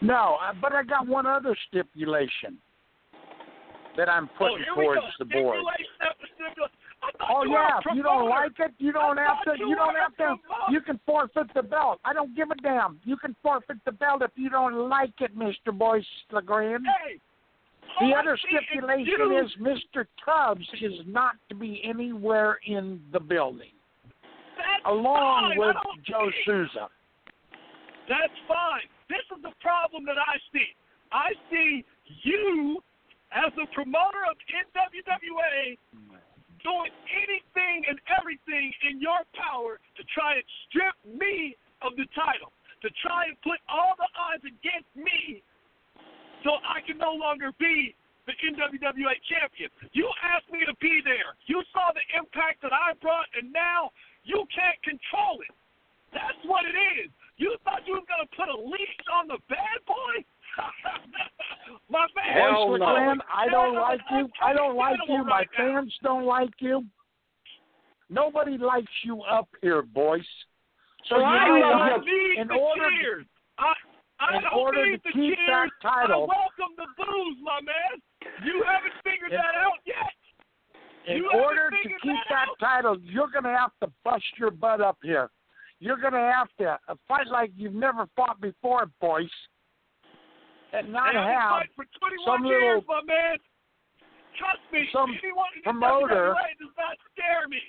No, 0.00 0.36
but 0.60 0.72
I 0.72 0.82
got 0.82 1.06
one 1.06 1.26
other 1.26 1.56
stipulation 1.68 2.58
that 3.96 4.08
I'm 4.08 4.28
oh, 4.34 4.38
putting 4.38 4.64
we 4.76 4.84
towards 4.84 5.00
the 5.18 5.24
board. 5.24 5.56
Stipulation 5.56 5.96
after 6.02 6.26
stipulation. 6.34 6.76
Oh 7.30 7.44
yeah, 7.44 7.78
if 7.78 7.96
you 7.96 8.02
don't 8.02 8.28
like 8.28 8.58
it, 8.58 8.72
you 8.78 8.92
don't 8.92 9.16
have 9.16 9.42
to. 9.44 9.54
you 9.58 9.70
You 9.70 9.76
don't 9.76 9.94
have 9.96 10.16
to. 10.16 10.36
You 10.70 10.80
can 10.80 10.98
forfeit 11.06 11.52
the 11.54 11.62
belt. 11.62 12.00
I 12.04 12.12
don't 12.12 12.34
give 12.34 12.50
a 12.50 12.54
damn. 12.56 13.00
You 13.04 13.16
can 13.16 13.36
forfeit 13.42 13.78
the 13.84 13.92
belt 13.92 14.22
if 14.22 14.30
you 14.34 14.50
don't 14.50 14.88
like 14.88 15.12
it, 15.20 15.36
Mister 15.36 15.72
Boyce 15.72 16.04
Legrand. 16.32 16.84
Hey. 17.04 17.20
The 18.00 18.12
other 18.14 18.36
stipulation 18.36 19.32
is 19.42 19.50
Mr. 19.60 20.06
Tubbs 20.24 20.66
is 20.82 21.00
not 21.06 21.36
to 21.48 21.54
be 21.54 21.80
anywhere 21.82 22.58
in 22.66 23.00
the 23.12 23.20
building, 23.20 23.72
That's 24.56 24.84
along 24.84 25.54
fine. 25.56 25.58
with 25.58 25.76
Joe 26.04 26.30
see- 26.30 26.44
Souza. 26.44 26.88
That's 28.08 28.38
fine. 28.46 28.86
This 29.08 29.24
is 29.34 29.42
the 29.42 29.52
problem 29.60 30.04
that 30.06 30.18
I 30.18 30.36
see. 30.52 30.68
I 31.12 31.32
see 31.50 31.84
you 32.22 32.82
as 33.32 33.52
a 33.58 33.66
promoter 33.74 34.22
of 34.30 34.36
NWWA 34.46 35.78
doing 36.62 36.92
anything 37.10 37.84
and 37.88 37.98
everything 38.18 38.72
in 38.90 39.00
your 39.00 39.22
power 39.34 39.78
to 39.96 40.02
try 40.14 40.34
and 40.34 40.44
strip 40.68 40.94
me 41.04 41.56
of 41.82 41.96
the 41.96 42.06
title, 42.14 42.52
to 42.82 42.90
try 43.02 43.26
and 43.26 43.40
put 43.42 43.58
all 43.68 43.94
the 43.98 44.08
odds 44.18 44.44
against 44.44 44.90
me 44.94 45.42
so 46.46 46.62
I 46.62 46.78
can 46.86 46.96
no 47.02 47.10
longer 47.18 47.50
be 47.58 47.94
the 48.30 48.32
NWWA 48.38 49.18
champion. 49.26 49.70
You 49.92 50.06
asked 50.22 50.46
me 50.54 50.62
to 50.66 50.74
be 50.80 51.02
there. 51.02 51.34
You 51.50 51.62
saw 51.74 51.90
the 51.90 52.02
impact 52.14 52.62
that 52.62 52.70
I 52.72 52.94
brought, 53.02 53.26
and 53.34 53.50
now 53.52 53.90
you 54.22 54.46
can't 54.54 54.78
control 54.86 55.42
it. 55.42 55.50
That's 56.14 56.38
what 56.46 56.62
it 56.66 56.78
is. 57.02 57.10
You 57.36 57.54
thought 57.66 57.82
you 57.86 57.94
were 57.98 58.06
going 58.06 58.22
to 58.22 58.30
put 58.38 58.46
a 58.48 58.58
leash 58.58 58.98
on 59.12 59.26
the 59.28 59.38
bad 59.50 59.78
boy? 59.86 60.22
My 61.90 62.06
fans, 62.14 62.34
Hell 62.34 62.78
no. 62.78 62.86
I 63.30 63.46
don't 63.50 63.74
like 63.74 64.00
you. 64.10 64.28
I 64.42 64.52
don't 64.54 64.76
like 64.76 64.96
you. 65.08 65.22
My 65.24 65.42
right 65.44 65.48
now. 65.58 65.74
fans 65.82 65.92
don't 66.02 66.24
like 66.24 66.50
you. 66.58 66.84
Nobody 68.08 68.56
likes 68.56 68.90
you 69.04 69.22
up 69.22 69.48
here, 69.62 69.82
Boyce. 69.82 70.22
So 71.08 71.16
Well, 71.16 71.24
you 71.26 71.62
I 71.64 71.90
love 71.90 72.00
need 72.04 72.38
In 72.40 72.48
the 72.48 72.54
order- 72.54 72.90
cheers. 73.00 73.26
I, 73.58 73.72
I 74.18 74.36
in 74.36 74.42
don't 74.42 74.52
order 74.54 74.84
to 74.96 74.98
the 75.04 75.12
keep 75.12 75.36
cheers. 75.36 75.46
that 75.48 75.68
title- 75.82 76.24
I 76.30 76.36
welcome 76.36 76.74
the 76.76 76.86
booze, 77.04 77.38
my 77.42 77.60
man. 77.60 78.02
You 78.44 78.62
haven't 78.64 78.94
figured 79.04 79.32
In- 79.32 79.36
that 79.38 79.54
out 79.54 79.78
yet. 79.84 80.12
In 81.06 81.18
you 81.18 81.30
order 81.32 81.70
to 81.70 81.76
keep 82.00 82.18
that, 82.28 82.48
that 82.48 82.48
title, 82.58 82.98
you're 83.00 83.28
going 83.28 83.44
to 83.44 83.50
have 83.56 83.70
to 83.80 83.92
bust 84.02 84.24
your 84.38 84.50
butt 84.50 84.80
up 84.80 84.98
here. 85.02 85.30
You're 85.78 85.98
going 85.98 86.14
to 86.14 86.18
have 86.18 86.48
to 86.58 86.78
fight 87.06 87.26
like 87.28 87.52
you've 87.54 87.74
never 87.74 88.06
fought 88.16 88.40
before, 88.40 88.86
boys. 89.00 89.30
and 90.72 90.92
not 90.92 91.14
And 91.14 91.24
been 91.24 91.68
for 91.76 91.84
21 92.00 92.24
some 92.24 92.44
years, 92.46 92.82
little- 92.88 92.94
my 92.94 93.02
man. 93.06 93.38
Trust 94.36 94.60
me, 94.72 94.88
some 94.92 95.10
anyone 95.22 95.46
promoter- 95.62 96.34
does 96.58 96.68
not 96.76 96.96
scare 97.12 97.46
me. 97.48 97.62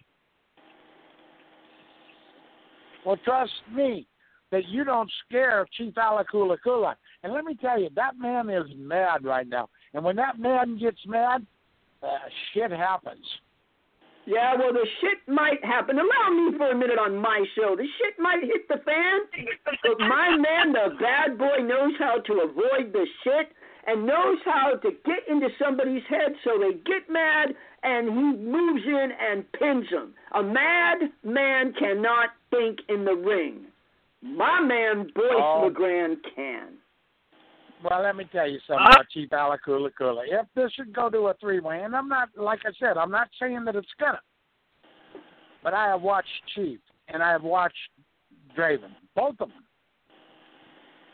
Well, 3.06 3.18
trust 3.18 3.54
me 3.72 4.08
that 4.52 4.68
you 4.68 4.84
don't 4.84 5.12
scare 5.26 5.66
Chief 5.78 5.94
Alakula 5.96 6.58
Kula. 6.66 6.96
And 7.24 7.34
let 7.34 7.44
me 7.44 7.56
tell 7.56 7.80
you, 7.80 7.90
that 7.96 8.18
man 8.18 8.50
is 8.50 8.66
mad 8.78 9.24
right 9.24 9.48
now. 9.48 9.70
And 9.94 10.04
when 10.04 10.16
that 10.18 10.40
man 10.40 10.78
gets 10.78 11.00
mad, 11.06 11.46
uh, 12.02 12.08
shit 12.54 12.72
happens. 12.72 13.26
Yeah, 14.26 14.56
well, 14.58 14.74
the 14.74 14.86
shit 15.00 15.20
might 15.34 15.64
happen. 15.64 15.98
Allow 15.98 16.36
me 16.36 16.58
for 16.58 16.72
a 16.72 16.78
minute 16.78 17.00
on 17.00 17.16
my 17.16 17.46
show. 17.56 17.78
The 17.78 17.88
shit 17.98 18.20
might 18.20 18.44
hit 18.44 18.68
the 18.68 18.82
fan, 18.84 19.20
but 19.84 20.00
my 20.00 20.36
man, 20.36 20.74
the 20.74 20.98
bad 21.00 21.38
boy, 21.38 21.64
knows 21.64 21.94
how 21.98 22.20
to 22.20 22.34
avoid 22.42 22.92
the 22.92 23.06
shit 23.24 23.54
and 23.88 24.06
knows 24.06 24.38
how 24.44 24.76
to 24.76 24.92
get 25.06 25.20
into 25.30 25.48
somebody's 25.58 26.04
head 26.10 26.34
so 26.44 26.60
they 26.60 26.74
get 26.74 27.10
mad 27.10 27.56
and 27.84 28.10
he 28.10 28.44
moves 28.44 28.84
in 28.86 29.10
and 29.18 29.50
pins 29.54 29.86
them. 29.90 30.14
A 30.36 30.44
mad 30.44 30.98
man 31.24 31.74
cannot 31.80 32.32
think 32.52 32.80
in 32.90 33.06
the 33.06 33.16
ring. 33.16 33.68
My 34.36 34.60
man, 34.62 35.10
Boyce 35.16 35.26
Oh. 35.38 35.62
LeGrand, 35.66 36.18
can. 36.36 36.78
Well, 37.84 38.02
let 38.02 38.16
me 38.16 38.26
tell 38.32 38.48
you 38.50 38.60
something 38.68 38.84
Huh? 38.84 38.92
about 38.96 39.10
Chief 39.10 39.30
Alakula 39.30 39.92
Kula. 39.94 40.24
If 40.28 40.48
this 40.56 40.72
should 40.74 40.92
go 40.94 41.10
to 41.10 41.28
a 41.28 41.34
three-way, 41.36 41.84
and 41.84 41.96
I'm 41.96 42.10
not, 42.10 42.30
like 42.36 42.66
I 42.66 42.72
said, 42.80 42.98
I'm 42.98 43.12
not 43.12 43.30
saying 43.40 43.66
that 43.66 43.76
it's 43.76 43.88
gonna, 44.00 44.20
but 45.64 45.74
I 45.74 45.88
have 45.88 46.02
watched 46.02 46.30
Chief 46.56 46.80
and 47.08 47.22
I 47.22 47.32
have 47.32 47.44
watched 47.44 47.78
Draven, 48.58 48.92
both 49.16 49.40
of 49.40 49.50
them. 49.50 49.64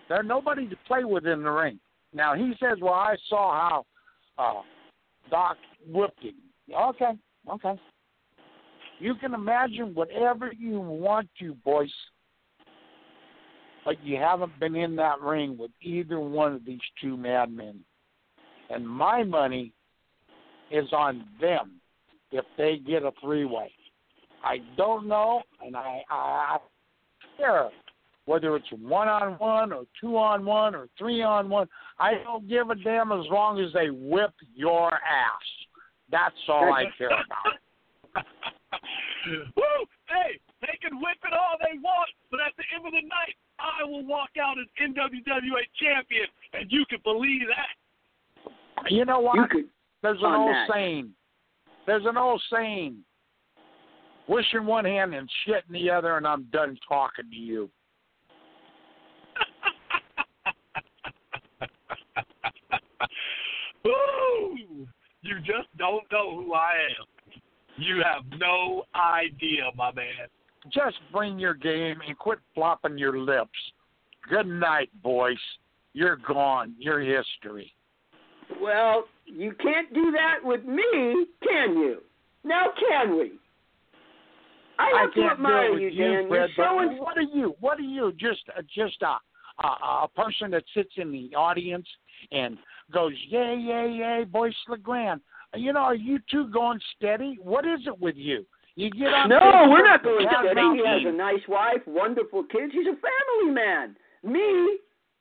They're 0.07 0.23
nobody 0.23 0.67
to 0.67 0.75
play 0.87 1.03
with 1.03 1.25
in 1.27 1.43
the 1.43 1.51
ring. 1.51 1.79
Now 2.13 2.33
he 2.35 2.53
says, 2.59 2.77
"Well, 2.81 2.93
I 2.93 3.15
saw 3.27 3.51
how 3.53 3.85
uh, 4.37 4.61
Doc 5.29 5.57
whipped 5.87 6.21
him." 6.23 6.35
Okay, 6.73 7.11
okay. 7.49 7.79
You 8.99 9.15
can 9.15 9.33
imagine 9.33 9.93
whatever 9.95 10.51
you 10.57 10.79
want 10.79 11.29
to, 11.39 11.55
boys 11.55 11.91
but 13.85 14.03
you 14.03 14.17
haven't 14.17 14.57
been 14.59 14.75
in 14.75 14.95
that 14.97 15.21
ring 15.21 15.57
with 15.57 15.71
either 15.81 16.19
one 16.19 16.53
of 16.53 16.65
these 16.65 16.79
two 17.01 17.17
madmen. 17.17 17.79
And 18.69 18.87
my 18.87 19.23
money 19.23 19.73
is 20.71 20.91
on 20.93 21.25
them 21.39 21.79
if 22.31 22.45
they 22.57 22.77
get 22.77 23.03
a 23.03 23.11
three 23.21 23.45
way. 23.45 23.71
I 24.43 24.57
don't 24.77 25.07
know, 25.07 25.43
and 25.65 25.75
I 25.75 26.01
I, 26.09 26.15
I 26.15 26.57
care 27.37 27.69
whether 28.25 28.55
it's 28.55 28.71
one 28.71 29.07
on 29.07 29.33
one 29.33 29.73
or 29.73 29.83
two 29.99 30.17
on 30.17 30.45
one 30.45 30.75
or 30.75 30.87
three 30.97 31.21
on 31.21 31.49
one. 31.49 31.67
I 31.99 32.13
don't 32.23 32.47
give 32.47 32.69
a 32.69 32.75
damn 32.75 33.11
as 33.11 33.25
long 33.29 33.59
as 33.59 33.71
they 33.73 33.89
whip 33.89 34.33
your 34.55 34.93
ass. 34.93 34.99
That's 36.11 36.35
all 36.47 36.71
I 36.73 36.85
care 36.97 37.07
about. 37.07 38.25
Woo! 39.55 39.63
Hey, 40.07 40.39
can 40.83 40.99
whip 40.99 41.15
it 41.23 41.31
all 41.33 41.55
they 41.63 41.79
want, 41.79 42.11
but 42.29 42.41
at 42.41 42.51
the 42.57 42.63
end 42.75 42.85
of 42.85 42.91
the 42.91 43.07
night, 43.07 43.37
I 43.59 43.85
will 43.85 44.05
walk 44.05 44.31
out 44.41 44.57
as 44.59 44.67
NWWA 44.81 45.63
champion, 45.79 46.27
and 46.53 46.69
you 46.69 46.85
can 46.89 46.99
believe 47.03 47.47
that. 47.47 47.77
You 48.89 49.05
know 49.05 49.21
what? 49.21 49.35
You 49.35 49.45
could. 49.49 49.69
There's 50.01 50.19
an 50.19 50.33
old 50.33 50.53
that. 50.53 50.67
saying. 50.71 51.11
There's 51.87 52.05
an 52.05 52.17
old 52.17 52.43
saying. 52.51 52.97
Wish 54.27 54.45
in 54.53 54.65
one 54.65 54.83
hand 54.85 55.13
and 55.13 55.29
shit 55.45 55.63
in 55.67 55.73
the 55.73 55.89
other, 55.89 56.15
and 56.17 56.27
I'm 56.27 56.43
done 56.51 56.77
talking 56.87 57.29
to 57.29 57.35
you. 57.35 57.69
Woo! 63.85 64.87
You 65.21 65.39
just 65.39 65.67
don't 65.77 66.03
know 66.11 66.35
who 66.35 66.53
I 66.53 66.73
am. 66.99 67.05
You 67.77 68.03
have 68.03 68.23
no 68.39 68.83
idea, 68.95 69.71
my 69.75 69.93
man. 69.93 70.27
Just 70.71 70.97
bring 71.11 71.39
your 71.39 71.53
game 71.53 71.97
and 72.07 72.17
quit 72.17 72.39
flopping 72.53 72.97
your 72.97 73.19
lips. 73.19 73.49
Good 74.29 74.47
night, 74.47 74.89
boys. 75.01 75.37
You're 75.93 76.17
gone. 76.17 76.73
You're 76.79 77.01
history. 77.01 77.73
Well, 78.61 79.05
you 79.25 79.53
can't 79.61 79.93
do 79.93 80.11
that 80.11 80.37
with 80.43 80.63
me, 80.63 81.25
can 81.47 81.77
you? 81.77 81.97
Now, 82.43 82.67
can 82.89 83.17
we? 83.17 83.33
I 84.79 84.83
I 84.83 85.01
have 85.01 85.13
to 85.13 85.19
can't 85.21 85.29
do 85.29 85.45
admire 85.45 85.65
it 85.65 85.73
with 85.73 85.81
you, 85.81 85.89
you, 85.89 86.27
Fred. 86.27 86.49
You're 86.57 86.87
But 86.87 86.99
what 86.99 87.17
are 87.17 87.21
you? 87.21 87.55
What 87.59 87.79
are 87.79 87.83
you? 87.83 88.11
Just, 88.13 88.41
uh, 88.57 88.61
just 88.73 89.01
a, 89.01 89.17
a, 89.65 89.67
a 90.03 90.07
person 90.15 90.51
that 90.51 90.63
sits 90.73 90.91
in 90.97 91.11
the 91.11 91.35
audience 91.35 91.87
and 92.31 92.57
goes, 92.91 93.13
yay, 93.29 93.55
yay, 93.59 93.95
yay, 93.99 94.23
Boyce 94.23 94.55
LeGrand. 94.67 95.21
You 95.55 95.73
know, 95.73 95.81
are 95.81 95.95
you 95.95 96.19
two 96.31 96.47
going 96.47 96.79
steady? 96.95 97.37
What 97.41 97.65
is 97.65 97.81
it 97.85 97.99
with 97.99 98.15
you? 98.15 98.45
You 98.75 98.89
get 98.89 99.13
on. 99.13 99.29
No, 99.29 99.39
Facebook 99.39 99.69
we're 99.69 99.83
not 99.85 99.99
and 99.99 100.03
going 100.03 100.27
have 100.27 100.45
steady. 100.45 100.81
He 100.81 100.87
has 100.87 101.13
a 101.13 101.15
nice 101.15 101.47
wife, 101.47 101.81
wonderful 101.85 102.43
kids. 102.43 102.73
He's 102.73 102.87
a 102.87 102.97
family 102.97 103.53
man. 103.53 103.95
Me, 104.23 104.79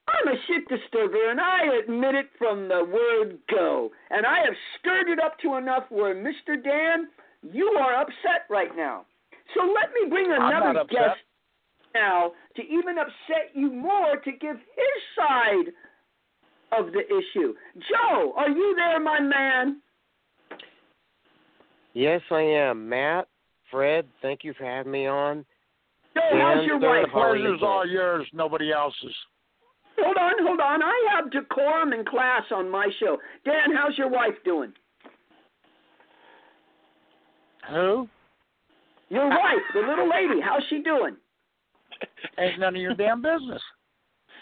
I'm 0.09 0.29
a 0.29 0.37
shit 0.47 0.69
disturber, 0.69 1.31
and 1.31 1.41
I 1.41 1.61
admit 1.83 2.15
it 2.15 2.27
from 2.39 2.69
the 2.69 2.85
word 2.85 3.39
go. 3.51 3.91
And 4.11 4.25
I 4.25 4.39
have 4.45 4.55
stirred 4.79 5.09
it 5.09 5.19
up 5.21 5.39
to 5.41 5.57
enough 5.57 5.85
where, 5.91 6.15
Mr. 6.15 6.63
Dan, 6.63 7.09
you 7.43 7.77
are 7.79 8.01
upset 8.01 8.47
right 8.49 8.75
now. 8.77 9.05
So 9.55 9.61
let 9.63 9.93
me 9.93 10.09
bring 10.09 10.33
another 10.33 10.85
guest 10.89 11.21
now 11.95 12.33
to 12.57 12.63
even 12.63 12.99
upset 12.99 13.51
you 13.55 13.71
more 13.71 14.17
to 14.17 14.33
give 14.33 14.57
his 14.57 15.03
side 15.15 15.73
of 16.73 16.87
the 16.93 17.01
issue. 17.01 17.55
Joe, 17.91 18.33
are 18.37 18.49
you 18.49 18.75
there, 18.77 18.99
my 18.99 19.21
man? 19.21 19.83
Yes, 21.95 22.23
I 22.31 22.41
am. 22.41 22.89
Matt, 22.89 23.29
Fred, 23.73 24.07
thank 24.21 24.45
you 24.45 24.53
for 24.53 24.65
having 24.65 24.93
me 24.93 25.07
on. 25.07 25.45
Joe, 26.15 26.21
how's 26.35 26.65
your 26.67 26.79
wife? 26.79 27.07
how 27.11 27.21
are 27.21 27.37
you 27.37 27.57
Pleasure's 27.57 27.63
all 27.63 27.87
yours, 27.87 28.27
nobody 28.35 28.71
else's. 28.71 29.17
Hold 29.99 30.17
on, 30.19 30.33
hold 30.47 30.61
on. 30.61 30.83
I 30.83 31.09
have 31.15 31.33
decorum 31.33 31.93
and 31.93 32.07
class 32.07 32.43
on 32.55 32.71
my 32.71 32.89
show. 33.01 33.17
Dan, 33.45 33.75
how's 33.75 33.97
your 33.97 34.09
wife 34.09 34.35
doing? 34.45 34.73
Who? 37.71 38.09
Your 39.09 39.29
wife, 39.29 39.65
the 39.75 39.81
little 39.81 40.09
lady, 40.09 40.41
how's 40.43 40.63
she 40.69 40.83
doing? 40.83 41.17
Ain't 42.39 42.61
none 42.61 42.77
of 42.77 42.83
your 42.83 42.95
damn 42.95 43.23
business. 43.23 43.63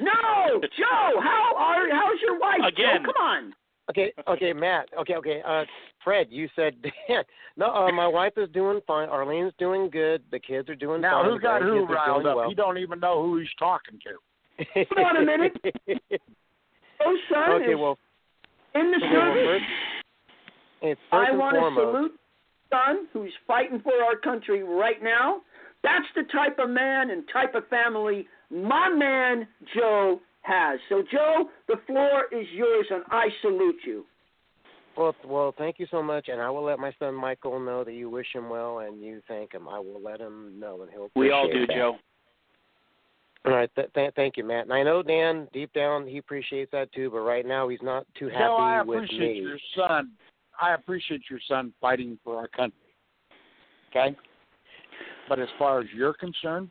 No, 0.00 0.60
Joe, 0.60 1.20
how 1.20 1.54
are 1.56 1.88
how's 1.92 2.20
your 2.22 2.38
wife? 2.38 2.60
Again. 2.66 3.02
Joe, 3.04 3.12
come 3.12 3.22
on. 3.22 3.52
Okay, 3.90 4.12
okay, 4.28 4.52
Matt. 4.52 4.88
Okay, 5.00 5.14
okay. 5.14 5.42
Uh, 5.46 5.64
Fred, 6.02 6.28
you 6.30 6.48
said 6.56 6.74
no. 7.56 7.66
Uh, 7.66 7.92
my 7.92 8.06
wife 8.06 8.32
is 8.36 8.48
doing 8.52 8.80
fine. 8.86 9.08
Arlene's 9.08 9.52
doing 9.58 9.90
good. 9.90 10.22
The 10.30 10.38
kids 10.38 10.68
are 10.68 10.74
doing 10.74 11.00
Now, 11.00 11.22
fine. 11.22 11.30
who 11.32 11.40
got 11.40 11.62
who 11.62 11.86
riled 11.86 12.26
up? 12.26 12.36
Well. 12.36 12.48
He 12.48 12.54
don't 12.54 12.78
even 12.78 13.00
know 13.00 13.22
who 13.22 13.38
he's 13.38 13.48
talking 13.58 13.98
to. 14.04 14.64
Hold 14.94 15.06
on 15.06 15.16
a 15.16 15.26
minute. 15.26 15.56
Oh, 17.02 17.16
son 17.32 17.62
okay, 17.62 17.74
well, 17.74 17.96
in 18.74 18.90
the 18.90 18.98
okay, 18.98 19.08
well, 19.10 19.32
service. 19.32 19.46
first, 19.46 19.64
it's 20.82 21.00
first 21.10 21.30
I 21.30 21.34
want 21.34 21.56
to 21.56 21.80
salute 21.80 22.12
son 22.68 23.06
who's 23.10 23.32
fighting 23.46 23.80
for 23.80 23.94
our 24.04 24.16
country 24.16 24.62
right 24.62 25.02
now. 25.02 25.40
That's 25.82 26.04
the 26.14 26.24
type 26.30 26.58
of 26.58 26.68
man 26.68 27.08
and 27.08 27.24
type 27.32 27.54
of 27.54 27.66
family 27.68 28.28
my 28.50 28.90
man 28.90 29.46
Joe 29.74 30.20
has. 30.42 30.78
So 30.88 31.02
Joe, 31.10 31.50
the 31.68 31.76
floor 31.86 32.24
is 32.32 32.46
yours 32.52 32.86
and 32.90 33.02
I 33.10 33.28
salute 33.42 33.80
you. 33.84 34.04
Well, 34.96 35.14
well, 35.24 35.54
thank 35.56 35.78
you 35.78 35.86
so 35.90 36.02
much, 36.02 36.28
and 36.28 36.40
I 36.40 36.50
will 36.50 36.64
let 36.64 36.78
my 36.78 36.92
son 36.98 37.14
Michael 37.14 37.60
know 37.60 37.84
that 37.84 37.92
you 37.92 38.10
wish 38.10 38.26
him 38.34 38.50
well 38.50 38.80
and 38.80 39.00
you 39.00 39.22
thank 39.28 39.52
him. 39.52 39.68
I 39.68 39.78
will 39.78 40.00
let 40.02 40.20
him 40.20 40.58
know, 40.58 40.82
and 40.82 40.90
he'll. 40.90 41.10
We 41.14 41.30
all 41.30 41.50
do, 41.50 41.66
that. 41.66 41.74
Joe. 41.74 41.96
All 43.46 43.52
right, 43.52 43.70
th- 43.74 43.88
th- 43.94 44.12
thank 44.16 44.36
you, 44.36 44.44
Matt. 44.44 44.64
And 44.64 44.72
I 44.72 44.82
know 44.82 45.02
Dan, 45.02 45.48
deep 45.52 45.72
down, 45.72 46.06
he 46.06 46.18
appreciates 46.18 46.72
that 46.72 46.92
too. 46.92 47.08
But 47.08 47.20
right 47.20 47.46
now, 47.46 47.68
he's 47.68 47.80
not 47.82 48.04
too 48.18 48.26
happy 48.26 48.44
Joe, 48.44 48.56
I 48.56 48.82
with 48.82 49.04
appreciate 49.04 49.36
me. 49.36 49.40
your 49.40 49.58
son. 49.76 50.10
I 50.60 50.74
appreciate 50.74 51.22
your 51.30 51.40
son 51.48 51.72
fighting 51.80 52.18
for 52.22 52.36
our 52.36 52.48
country. 52.48 52.76
Okay? 53.90 54.14
But 55.28 55.38
as 55.38 55.48
far 55.58 55.80
as 55.80 55.86
you're 55.94 56.12
concerned, 56.12 56.70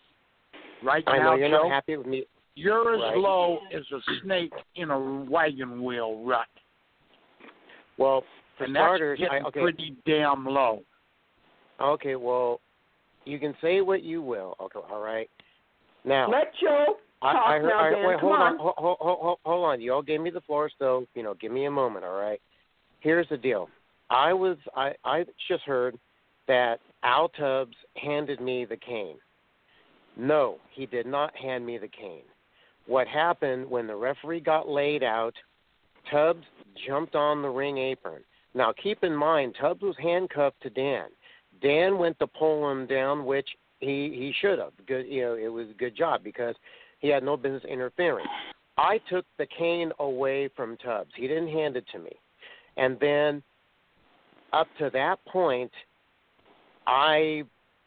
right 0.83 1.03
I 1.07 1.17
know 1.17 1.23
now, 1.23 1.35
you're 1.35 1.49
Joe, 1.49 1.63
not 1.63 1.71
happy 1.71 1.97
with 1.97 2.05
me. 2.05 2.25
You're 2.59 2.95
as 2.95 3.01
Right. 3.01 3.17
low 3.17 3.59
as 3.73 3.83
a 3.91 3.99
snake 4.21 4.53
in 4.75 4.91
a 4.91 4.99
wagon 4.99 5.83
wheel 5.83 6.23
rut. 6.23 6.47
Well, 7.97 8.23
for 8.57 8.65
and 8.65 8.75
that's 8.75 8.99
getting 8.99 9.25
I, 9.29 9.47
okay, 9.47 9.59
pretty 9.61 9.95
damn 10.05 10.45
low. 10.45 10.83
okay. 11.79 12.15
Well, 12.15 12.59
you 13.25 13.39
can 13.39 13.55
say 13.61 13.81
what 13.81 14.03
you 14.03 14.21
will. 14.21 14.55
Okay, 14.61 14.79
all 14.91 15.01
right. 15.01 15.29
Now, 16.05 16.29
Let 16.29 16.53
Joe 16.61 16.97
I, 17.21 17.33
talk 17.33 17.47
I 17.47 17.57
heard. 17.59 17.67
now, 17.69 17.79
I, 17.79 17.89
Dan. 17.91 18.07
wait, 18.07 18.19
Come 18.19 18.29
hold 18.29 18.39
on. 18.41 18.57
Hold, 18.57 18.73
hold, 18.77 18.97
hold, 18.99 19.37
hold 19.45 19.65
on. 19.65 19.81
You 19.81 19.93
all 19.93 20.01
gave 20.01 20.21
me 20.21 20.29
the 20.29 20.41
floor, 20.41 20.69
so 20.79 21.05
you 21.15 21.23
know, 21.23 21.33
give 21.35 21.51
me 21.51 21.65
a 21.65 21.71
moment. 21.71 22.05
All 22.05 22.19
right. 22.19 22.41
Here's 23.01 23.27
the 23.29 23.37
deal. 23.37 23.69
I 24.09 24.33
was. 24.33 24.57
I. 24.75 24.93
I 25.03 25.25
just 25.47 25.63
heard 25.63 25.97
that 26.47 26.79
Al 27.03 27.29
Tubbs 27.29 27.75
handed 27.95 28.39
me 28.41 28.65
the 28.65 28.77
cane. 28.77 29.17
No, 30.17 30.57
he 30.73 30.85
did 30.85 31.05
not 31.05 31.35
hand 31.35 31.65
me 31.65 31.77
the 31.77 31.87
cane. 31.87 32.23
What 32.85 33.07
happened 33.07 33.69
when 33.69 33.87
the 33.87 33.95
referee 33.95 34.41
got 34.41 34.67
laid 34.67 35.03
out? 35.03 35.33
Tubbs 36.11 36.45
jumped 36.87 37.15
on 37.15 37.41
the 37.41 37.49
ring 37.49 37.77
apron. 37.77 38.23
Now, 38.53 38.73
keep 38.73 39.03
in 39.03 39.15
mind, 39.15 39.55
Tubbs 39.59 39.81
was 39.81 39.95
handcuffed 40.01 40.61
to 40.63 40.69
Dan. 40.69 41.05
Dan 41.61 41.97
went 41.97 42.17
to 42.19 42.27
pull 42.27 42.69
him 42.71 42.87
down, 42.87 43.25
which 43.25 43.47
he 43.79 44.11
he 44.13 44.33
should 44.39 44.59
have. 44.59 44.71
Good, 44.87 45.07
you 45.07 45.21
know, 45.21 45.33
it 45.35 45.47
was 45.47 45.69
a 45.69 45.73
good 45.73 45.95
job 45.95 46.23
because 46.23 46.55
he 46.99 47.09
had 47.09 47.23
no 47.23 47.37
business 47.37 47.63
interfering. 47.69 48.25
I 48.77 48.99
took 49.09 49.25
the 49.37 49.45
cane 49.45 49.91
away 49.99 50.49
from 50.55 50.77
Tubbs. 50.77 51.11
He 51.15 51.27
didn't 51.27 51.49
hand 51.49 51.75
it 51.75 51.85
to 51.91 51.99
me, 51.99 52.11
and 52.77 52.97
then 52.99 53.43
up 54.53 54.67
to 54.79 54.89
that 54.93 55.23
point, 55.25 55.71
I 56.87 57.43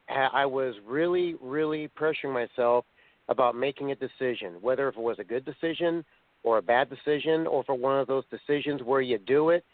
I 0.08 0.46
was 0.46 0.74
really 0.86 1.34
really 1.40 1.88
pressuring 1.98 2.34
myself 2.34 2.84
about 3.28 3.54
making 3.56 3.92
a 3.92 3.94
decision, 3.94 4.54
whether 4.60 4.88
if 4.88 4.96
it 4.96 5.00
was 5.00 5.18
a 5.18 5.24
good 5.24 5.44
decision 5.44 6.04
or 6.44 6.58
a 6.58 6.62
bad 6.62 6.90
decision, 6.90 7.46
or 7.46 7.62
for 7.64 7.74
one 7.74 8.00
of 8.00 8.06
those 8.08 8.24
decisions 8.30 8.82
where 8.82 9.00
you 9.00 9.18
do 9.18 9.50
it 9.50 9.64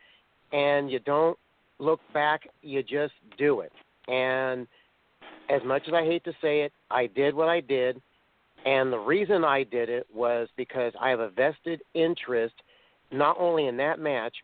and 0.52 0.90
you 0.90 0.98
don't 0.98 1.38
look 1.78 2.00
back, 2.12 2.42
you 2.62 2.82
just 2.82 3.14
do 3.38 3.60
it. 3.60 3.72
And 4.06 4.66
as 5.48 5.62
much 5.64 5.88
as 5.88 5.94
I 5.94 6.04
hate 6.04 6.24
to 6.24 6.32
say 6.42 6.60
it, 6.60 6.72
I 6.90 7.06
did 7.06 7.34
what 7.34 7.48
I 7.48 7.60
did, 7.60 8.02
And 8.64 8.92
the 8.92 8.98
reason 8.98 9.44
I 9.44 9.62
did 9.62 9.88
it 9.88 10.06
was 10.12 10.48
because 10.56 10.92
I 11.00 11.10
have 11.10 11.20
a 11.20 11.30
vested 11.30 11.80
interest 11.94 12.54
not 13.10 13.36
only 13.38 13.66
in 13.66 13.76
that 13.78 13.98
match, 13.98 14.34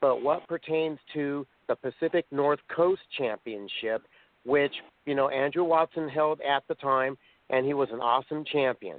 but 0.00 0.22
what 0.22 0.46
pertains 0.46 0.98
to 1.14 1.46
the 1.68 1.76
Pacific 1.76 2.26
North 2.30 2.60
Coast 2.74 3.02
Championship, 3.16 4.02
which, 4.44 4.72
you 5.06 5.14
know, 5.14 5.28
Andrew 5.28 5.64
Watson 5.64 6.08
held 6.08 6.40
at 6.40 6.66
the 6.68 6.74
time, 6.76 7.16
and 7.52 7.64
he 7.64 7.74
was 7.74 7.88
an 7.92 8.00
awesome 8.00 8.44
champion. 8.50 8.98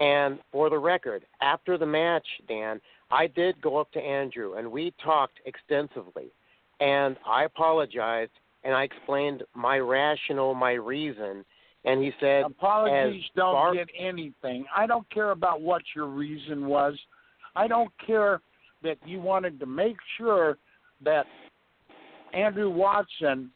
And 0.00 0.38
for 0.50 0.70
the 0.70 0.78
record, 0.78 1.24
after 1.40 1.78
the 1.78 1.86
match, 1.86 2.26
Dan, 2.48 2.80
I 3.10 3.26
did 3.26 3.60
go 3.60 3.76
up 3.76 3.92
to 3.92 4.00
Andrew 4.00 4.54
and 4.54 4.72
we 4.72 4.92
talked 5.04 5.38
extensively. 5.44 6.32
And 6.80 7.16
I 7.26 7.44
apologized 7.44 8.32
and 8.64 8.74
I 8.74 8.84
explained 8.84 9.44
my 9.54 9.78
rationale, 9.78 10.54
my 10.54 10.72
reason. 10.72 11.44
And 11.84 12.02
he 12.02 12.12
said, 12.18 12.44
Apologies 12.46 13.24
don't 13.36 13.54
far- 13.54 13.74
get 13.74 13.88
anything. 13.98 14.64
I 14.74 14.86
don't 14.86 15.08
care 15.10 15.30
about 15.32 15.60
what 15.60 15.82
your 15.94 16.06
reason 16.06 16.66
was. 16.66 16.94
I 17.54 17.68
don't 17.68 17.92
care 18.04 18.40
that 18.82 18.96
you 19.04 19.20
wanted 19.20 19.60
to 19.60 19.66
make 19.66 19.96
sure 20.16 20.56
that 21.04 21.26
Andrew 22.32 22.70
Watson 22.70 23.50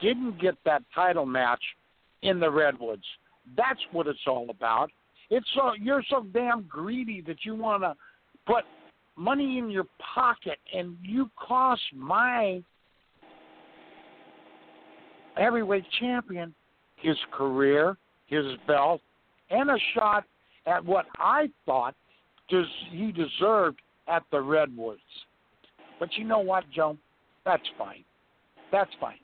didn't 0.00 0.40
get 0.40 0.54
that 0.64 0.82
title 0.94 1.26
match 1.26 1.62
in 2.22 2.38
the 2.38 2.50
Redwoods. 2.50 3.04
That's 3.56 3.80
what 3.92 4.06
it's 4.06 4.18
all 4.26 4.48
about. 4.50 4.90
It's 5.30 5.46
so 5.54 5.72
you're 5.80 6.02
so 6.10 6.26
damn 6.32 6.62
greedy 6.62 7.22
that 7.26 7.44
you 7.44 7.54
want 7.54 7.82
to 7.82 7.94
put 8.46 8.64
money 9.16 9.58
in 9.58 9.70
your 9.70 9.86
pocket 10.14 10.58
and 10.74 10.96
you 11.02 11.30
cost 11.36 11.82
my 11.94 12.62
heavyweight 15.36 15.84
champion 16.00 16.54
his 17.02 17.16
career, 17.32 17.96
his 18.26 18.44
belt, 18.66 19.00
and 19.50 19.70
a 19.70 19.78
shot 19.94 20.24
at 20.66 20.84
what 20.84 21.06
I 21.18 21.48
thought 21.66 21.94
he 22.90 23.12
deserved 23.12 23.80
at 24.08 24.22
the 24.30 24.40
Redwoods. 24.40 25.00
But 25.98 26.08
you 26.16 26.24
know 26.24 26.40
what, 26.40 26.64
Joe? 26.74 26.96
That's 27.44 27.62
fine. 27.78 28.04
That's 28.72 28.90
fine. 29.00 29.18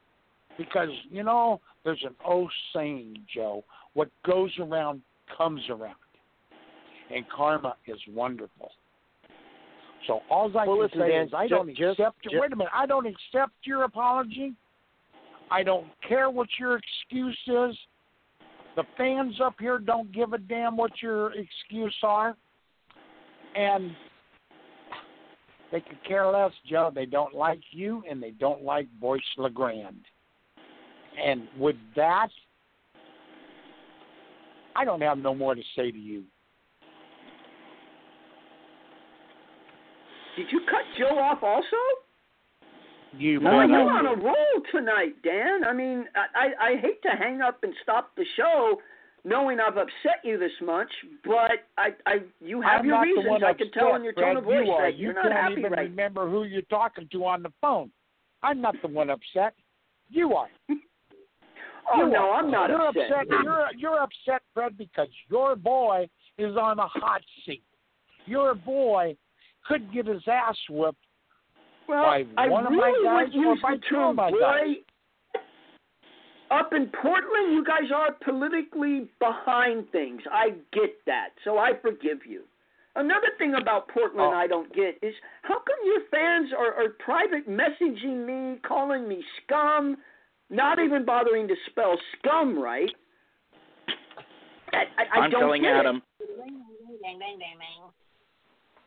Because, 0.56 0.88
you 1.10 1.22
know, 1.22 1.60
there's 1.84 2.02
an 2.04 2.14
old 2.24 2.50
saying, 2.74 3.16
Joe 3.34 3.64
what 3.96 4.11
goes 4.26 4.50
around 4.61 5.00
comes 5.37 5.62
around. 5.70 5.96
And 7.11 7.24
karma 7.35 7.76
is 7.87 7.98
wonderful. 8.12 8.70
So 10.06 10.20
all 10.30 10.46
I 10.56 10.66
Well, 10.66 10.87
can 10.88 11.00
say 11.00 11.16
is 11.16 11.32
I 11.32 11.48
don't 11.48 11.74
just- 11.74 11.98
accept 11.98 12.22
ju- 12.22 12.38
wait 12.38 12.52
a 12.52 12.56
minute, 12.56 12.72
I 12.74 12.85
don't 12.85 13.06
accept 13.06 13.54
your 13.66 13.85
apology. 13.85 14.54
I 15.50 15.62
don't 15.62 15.88
care 16.02 16.28
what 16.28 16.48
your 16.59 16.76
excuse 16.76 17.38
is. 17.46 17.76
The 18.74 18.85
fans 18.98 19.40
up 19.40 19.59
here 19.59 19.78
don't 19.78 20.12
give 20.12 20.35
a 20.35 20.38
damn 20.38 20.76
what 20.76 21.00
your 21.00 21.32
excuse 21.32 21.96
are. 22.02 22.37
And 23.54 23.96
they 25.72 25.80
could 25.80 26.02
care 26.04 26.26
less, 26.26 26.52
Joe. 26.66 26.90
They 26.94 27.06
don't 27.06 27.35
like 27.35 27.62
you 27.70 28.04
and 28.09 28.22
they 28.22 28.32
don't 28.32 28.62
like 28.62 28.87
Boyce 29.00 29.22
LeGrand. 29.38 30.04
And 31.16 31.48
with 31.56 31.76
that, 31.94 32.28
I 34.76 34.84
don't 34.84 35.00
have 35.00 35.18
no 35.18 35.34
more 35.34 35.54
to 35.54 35.62
say 35.74 35.90
to 35.90 35.98
you. 35.98 36.24
Did 40.36 40.46
you 40.52 40.60
cut 40.68 40.82
Joe 40.98 41.18
off 41.18 41.42
also? 41.42 41.76
You 43.16 43.40
mother- 43.40 43.66
you're 43.66 43.90
on 43.90 44.06
a 44.06 44.14
roll 44.14 44.62
tonight, 44.70 45.14
Dan. 45.22 45.64
I 45.64 45.72
mean, 45.72 46.04
I, 46.14 46.26
I 46.34 46.66
I 46.66 46.76
hate 46.76 47.00
to 47.02 47.10
hang 47.10 47.40
up 47.40 47.62
and 47.64 47.72
stop 47.82 48.14
the 48.16 48.24
show, 48.36 48.78
knowing 49.24 49.58
I've 49.58 49.78
upset 49.78 50.20
you 50.22 50.38
this 50.38 50.52
much, 50.60 50.90
but 51.24 51.64
I 51.78 51.94
I 52.04 52.18
you 52.40 52.60
have 52.60 52.80
I'm 52.80 52.86
your 52.86 53.02
reasons. 53.02 53.42
I 53.46 53.54
can 53.54 53.70
tell 53.70 53.94
in 53.94 54.04
your 54.04 54.12
tone 54.12 54.36
of 54.36 54.44
voice 54.44 54.66
you 54.66 54.72
are. 54.72 54.82
that 54.82 54.98
you 54.98 55.04
you're 55.06 55.14
not 55.14 55.32
happy 55.32 55.54
even 55.58 55.72
right. 55.72 55.88
remember 55.88 56.28
who 56.28 56.44
you're 56.44 56.60
talking 56.62 57.08
to 57.12 57.24
on 57.24 57.42
the 57.42 57.52
phone. 57.62 57.90
I'm 58.42 58.60
not 58.60 58.74
the 58.82 58.88
one 58.88 59.08
upset. 59.08 59.54
You 60.10 60.34
are. 60.34 60.48
Oh 61.92 62.05
You 62.07 62.11
no. 62.12 62.33
I'm 62.33 62.51
not 62.51 62.70
you're 62.70 62.88
upset. 62.88 63.27
You're 63.29 63.66
you're 63.77 64.01
upset, 64.01 64.42
Fred, 64.55 64.77
because 64.77 65.09
your 65.31 65.57
boy 65.57 66.09
is 66.38 66.57
on 66.57 66.79
a 66.79 66.87
hot 66.88 67.22
seat. 67.44 67.62
Your 68.27 68.55
boy 68.55 69.16
could 69.66 69.92
get 69.92 70.07
his 70.07 70.22
ass 70.27 70.57
whipped 70.68 70.99
Well, 71.88 72.03
by 72.03 72.25
I 72.37 72.49
one 72.49 72.66
of 72.66 72.72
my 72.72 72.87
really 72.88 73.05
guys 73.05 73.35
or 73.37 73.57
by 73.62 73.77
the 73.77 73.83
two 73.88 73.96
of 73.96 74.16
my 74.16 74.31
boy. 74.31 74.40
guys. 74.40 75.42
Up 76.51 76.72
in 76.72 76.87
Portland, 77.03 77.53
you 77.55 77.64
guys 77.64 77.90
are 77.92 78.12
politically 78.25 79.09
behind 79.18 79.90
things. 79.90 80.22
I 80.31 80.51
get 80.72 80.94
that, 81.07 81.31
so 81.42 81.59
I 81.59 81.72
forgive 81.83 82.18
you. 82.25 82.42
Another 82.94 83.29
thing 83.37 83.55
about 83.61 83.88
Portland 83.88 84.31
Oh. 84.33 84.37
I 84.37 84.46
don't 84.46 84.72
get 84.72 84.96
is 85.03 85.14
how 85.42 85.57
come 85.57 85.77
your 85.85 86.01
fans 86.11 86.51
are, 86.57 86.72
are 86.72 86.90
private 87.01 87.49
messaging 87.49 88.25
me, 88.25 88.59
calling 88.66 89.09
me 89.09 89.22
scum, 89.44 89.96
not 90.50 90.78
even 90.78 91.04
bothering 91.04 91.48
to 91.48 91.54
spell 91.70 91.98
scum 92.18 92.59
right? 92.59 92.90
I, 94.72 94.76
I, 94.76 94.82
I 95.20 95.20
I'm 95.24 95.30
don't 95.30 95.40
telling 95.40 95.62
get 95.62 95.76
Adam. 95.76 96.02
It. 96.20 96.26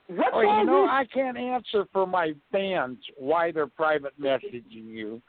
What's 0.08 0.30
Oh, 0.34 0.46
all 0.46 0.60
you 0.60 0.66
know, 0.66 0.82
this? 0.84 0.90
I 0.92 1.06
can't 1.14 1.38
answer 1.38 1.86
for 1.94 2.08
my 2.08 2.34
fans 2.52 2.98
why 3.18 3.52
they're 3.52 3.68
private 3.68 4.20
messaging 4.20 4.64
you. 4.88 5.22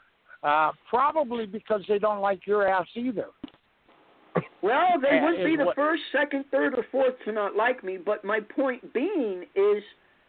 Uh, 0.42 0.72
probably 0.88 1.44
because 1.44 1.82
they 1.86 1.98
don't 1.98 2.20
like 2.20 2.46
your 2.46 2.66
ass 2.66 2.86
either. 2.94 3.26
Well, 4.62 4.98
they 5.00 5.16
Yeah, 5.16 5.24
wouldn't 5.24 5.44
be 5.44 5.56
the 5.56 5.66
what- 5.66 5.76
first, 5.76 6.02
second, 6.12 6.44
third, 6.50 6.78
or 6.78 6.82
fourth 6.90 7.14
to 7.26 7.32
not 7.32 7.56
like 7.56 7.84
me. 7.84 7.98
But 7.98 8.24
my 8.24 8.40
point 8.40 8.92
being 8.94 9.44
is, 9.54 9.82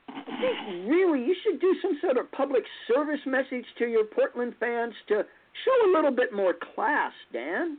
I 0.09 0.21
think 0.41 0.89
really 0.89 1.23
you 1.23 1.33
should 1.43 1.61
do 1.61 1.73
some 1.81 1.97
sort 2.01 2.17
of 2.17 2.29
public 2.33 2.63
service 2.93 3.21
message 3.25 3.65
to 3.77 3.87
your 3.87 4.03
Portland 4.03 4.53
fans 4.59 4.93
to 5.07 5.25
show 5.65 5.89
a 5.89 5.93
little 5.95 6.11
bit 6.11 6.33
more 6.33 6.53
class, 6.75 7.11
Dan. 7.33 7.77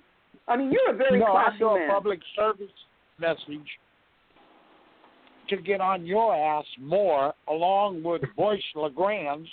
I 0.49 0.57
mean, 0.57 0.73
you're 0.73 0.95
a 0.95 0.97
very 0.97 1.19
no, 1.19 1.27
I 1.27 1.45
classy 1.45 1.59
do 1.59 1.69
a 1.69 1.89
public 1.91 2.21
service 2.37 2.71
message 3.19 3.69
to 5.49 5.57
get 5.57 5.81
on 5.81 6.07
your 6.07 6.35
ass 6.35 6.65
more, 6.81 7.33
along 7.49 8.03
with 8.03 8.23
Boyce 8.37 8.63
LeGrand's, 8.75 9.49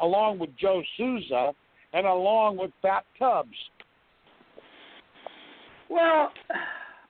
along 0.00 0.38
with 0.38 0.50
Joe 0.60 0.82
Souza, 0.96 1.52
and 1.92 2.06
along 2.06 2.58
with 2.58 2.70
Fat 2.82 3.04
Tubbs. 3.18 3.48
Well, 5.88 6.32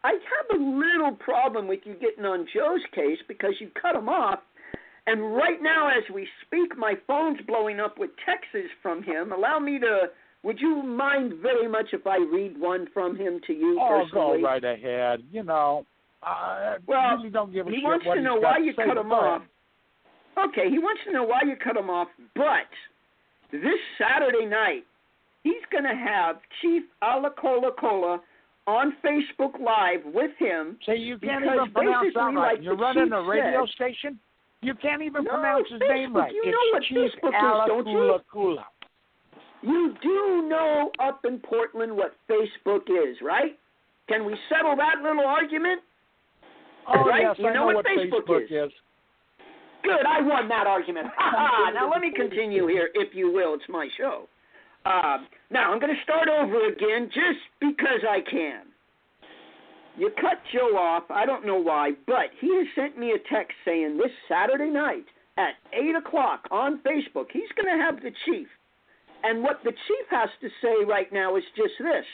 I 0.03 0.12
have 0.12 0.61
a 0.61 0.62
little 0.62 1.16
problem 1.18 1.66
with 1.66 1.81
you 1.85 1.94
getting 1.94 2.25
on 2.25 2.47
Joe's 2.55 2.83
case 2.94 3.18
because 3.27 3.55
you 3.61 3.70
cut 3.81 3.97
him 3.97 4.09
off. 4.09 4.40
And 5.07 5.35
right 5.35 5.62
now, 5.62 5.88
as 5.88 6.03
we 6.14 6.27
speak, 6.47 6.77
my 6.77 6.94
phone's 7.07 7.40
blowing 7.47 7.81
up 7.81 7.99
with 7.99 8.11
texts 8.25 8.70
from 8.83 9.03
him. 9.03 9.33
Allow 9.33 9.59
me 9.59 9.79
to. 9.79 10.09
Would 10.44 10.61
you 10.61 10.83
mind 10.83 11.35
very 11.42 11.66
much 11.68 11.87
if 11.92 12.07
I 12.07 12.18
read 12.18 12.59
one 12.61 12.87
from 12.92 13.16
him 13.16 13.40
to 13.46 13.52
you 13.52 13.78
Oh, 13.80 14.02
personally? 14.04 14.42
go 14.42 14.46
right 14.46 14.62
ahead. 14.64 15.22
You 15.33 15.42
know, 15.42 15.87
I 16.22 16.76
Well, 16.87 17.16
really 17.16 17.30
don't 17.30 17.52
give 17.52 17.66
a 17.66 17.70
he 17.70 17.76
shit 17.76 17.85
wants 17.85 18.04
to 18.04 18.20
know 18.20 18.37
why 18.37 18.59
you 18.59 18.74
cut 18.74 18.96
him 18.96 19.11
off. 19.11 19.42
Okay, 20.37 20.68
he 20.68 20.78
wants 20.78 21.00
to 21.07 21.12
know 21.12 21.24
why 21.24 21.40
you 21.46 21.57
cut 21.57 21.76
him 21.76 21.88
off, 21.90 22.09
but 22.35 22.68
this 23.52 23.78
Saturday 23.98 24.44
night, 24.46 24.85
he's 25.44 25.62
going 25.70 25.85
to 25.85 25.94
have 25.94 26.37
Chief 26.61 26.83
Alacola 27.02 27.70
Cola 27.78 28.20
on 28.66 28.94
Facebook 29.04 29.59
Live 29.61 30.00
with 30.12 30.33
him. 30.38 30.76
Say 30.87 30.96
you 30.96 31.18
can't 31.18 31.44
even 31.44 31.70
pronounce 31.72 32.12
that 32.14 32.20
right. 32.20 32.35
like 32.57 32.62
You're 32.62 32.76
running 32.76 33.04
chief 33.04 33.12
a 33.12 33.22
radio 33.22 33.64
said- 33.66 33.74
station. 33.74 34.18
You 34.62 34.72
can't 34.74 35.02
even 35.02 35.24
No, 35.24 35.30
pronounce 35.33 35.68
his 35.70 35.78
name 35.87 36.16
right. 36.16 36.33
You 36.33 36.40
it's 36.42 36.52
know 36.52 36.72
what 36.72 36.83
Chief 36.85 37.20
Facebook 37.22 37.37
is, 37.37 37.68
don't 37.68 37.87
you? 37.87 38.18
Kula. 38.35 38.64
You 39.64 39.94
do 40.03 40.46
know 40.48 40.90
up 41.03 41.24
in 41.24 41.38
Portland 41.38 41.96
what 41.96 42.14
Facebook 42.31 42.83
is, 42.90 43.16
right? 43.22 43.59
Can 44.09 44.27
we 44.27 44.37
settle 44.50 44.77
that 44.77 45.03
little 45.03 45.24
argument? 45.27 45.81
Oh 46.87 47.05
Right? 47.05 47.22
yes, 47.22 47.37
You 47.38 47.44
know 47.46 47.53
know 47.55 47.66
what 47.66 47.77
what 47.77 47.87
Facebook 47.87 48.42
is. 48.42 48.50
is. 48.50 48.72
Good, 49.83 50.05
I 50.07 50.20
won 50.20 50.48
that 50.48 50.66
argument. 50.66 51.07
Now 51.74 51.90
let 51.90 52.00
me 52.00 52.12
continue 52.14 52.66
here, 52.66 52.90
if 52.94 53.14
you 53.14 53.33
will. 53.33 53.55
It's 53.55 53.64
my 53.68 53.88
show. 53.98 54.29
Uh, 54.85 55.18
now 55.50 55.72
I'm 55.72 55.81
going 55.81 55.94
to 55.94 56.03
start 56.03 56.29
over 56.29 56.66
again, 56.68 57.09
just 57.12 57.40
because 57.61 58.00
I 58.09 58.20
can. 58.31 58.62
You 59.96 60.11
cut 60.20 60.40
Joe 60.53 60.77
off. 60.77 61.05
I 61.11 61.24
don't 61.24 61.46
know 61.46 61.57
why, 61.57 61.92
but 62.07 62.27
he 62.40 62.48
has 62.57 62.66
sent 62.74 62.98
me 62.98 63.12
a 63.12 63.18
text 63.33 63.55
saying 63.64 63.96
this 63.96 64.11
Saturday 64.29 64.70
night 64.70 65.05
at 65.38 65.55
eight 65.72 65.94
o'clock 65.96 66.46
on 66.50 66.81
Facebook 66.81 67.27
he's 67.33 67.48
going 67.57 67.66
to 67.77 67.83
have 67.83 67.96
the 68.03 68.11
chief. 68.27 68.46
And 69.25 69.43
what 69.43 69.61
the 69.65 69.71
chief 69.73 70.07
has 70.11 70.29
to 70.43 70.49
say 70.63 70.85
right 70.87 71.11
now 71.13 71.37
is 71.37 71.45
just 71.57 71.73
this. 71.81 72.05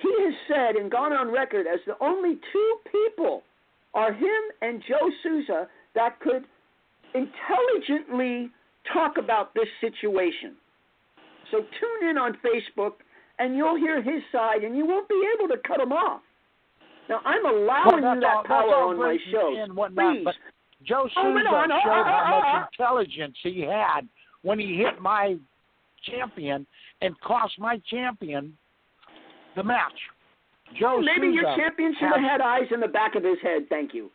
He 0.00 0.08
has 0.24 0.34
said 0.48 0.76
and 0.80 0.90
gone 0.90 1.12
on 1.12 1.30
record 1.30 1.66
as 1.66 1.80
the 1.86 1.94
only 2.00 2.36
two 2.52 2.76
people 2.90 3.42
are 3.92 4.12
him 4.12 4.40
and 4.62 4.82
Joe 4.88 5.10
Souza 5.22 5.68
that 5.94 6.18
could 6.20 6.44
intelligently 7.14 8.50
talk 8.92 9.18
about 9.18 9.52
this 9.54 9.68
situation. 9.80 10.54
So 11.50 11.58
tune 11.58 12.08
in 12.10 12.16
on 12.18 12.36
Facebook 12.44 12.92
and 13.38 13.56
you'll 13.56 13.76
hear 13.76 14.02
his 14.02 14.22
side 14.32 14.62
and 14.64 14.76
you 14.76 14.86
won't 14.86 15.08
be 15.08 15.20
able 15.36 15.48
to 15.48 15.56
cut 15.66 15.80
him 15.80 15.92
off. 15.92 16.22
Now 17.08 17.20
I'm 17.24 17.44
allowing 17.44 18.02
that's 18.02 18.14
you 18.16 18.20
that 18.20 18.36
all, 18.36 18.44
power 18.44 18.74
on 18.88 18.96
my 18.98 19.04
great 19.04 19.20
shows. 19.32 19.56
and 19.58 19.74
whatnot, 19.74 20.14
Please. 20.16 20.24
but 20.24 20.34
Joe 20.86 21.02
Oh, 21.04 21.08
Souza. 21.08 21.44
Oh, 21.50 21.66
showed 21.84 22.00
oh, 22.00 22.04
how 22.04 22.24
oh, 22.26 22.38
much 22.38 22.44
uh, 22.44 22.58
uh. 22.58 22.66
intelligence 22.72 23.36
he 23.42 23.60
had 23.60 24.08
when 24.42 24.58
he 24.58 24.76
hit 24.76 25.00
my 25.00 25.36
champion 26.04 26.66
and 27.02 27.18
cost 27.20 27.58
my 27.58 27.80
champion 27.90 28.56
the 29.56 29.62
match. 29.62 29.92
Joe 30.78 31.00
Maybe 31.00 31.32
your 31.32 31.44
champion 31.56 31.94
should 31.98 32.08
have 32.08 32.20
had 32.20 32.40
eyes 32.40 32.68
in 32.72 32.80
the 32.80 32.88
back 32.88 33.16
of 33.16 33.24
his 33.24 33.38
head. 33.42 33.62
Thank 33.68 33.92
you. 33.92 34.10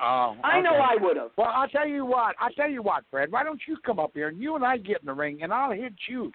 Oh, 0.00 0.36
I 0.44 0.60
know. 0.60 0.74
I 0.74 0.96
would 1.00 1.16
have. 1.16 1.30
Well, 1.36 1.50
I'll 1.52 1.68
tell 1.68 1.86
you 1.86 2.04
what. 2.06 2.36
I'll 2.40 2.50
tell 2.52 2.70
you 2.70 2.82
what, 2.82 3.04
Fred. 3.10 3.32
Why 3.32 3.42
don't 3.42 3.60
you 3.66 3.76
come 3.84 3.98
up 3.98 4.12
here 4.14 4.28
and 4.28 4.40
you 4.40 4.54
and 4.54 4.64
I 4.64 4.76
get 4.76 5.00
in 5.00 5.06
the 5.06 5.12
ring 5.12 5.40
and 5.42 5.52
I'll 5.52 5.72
hit 5.72 5.92
you, 6.08 6.30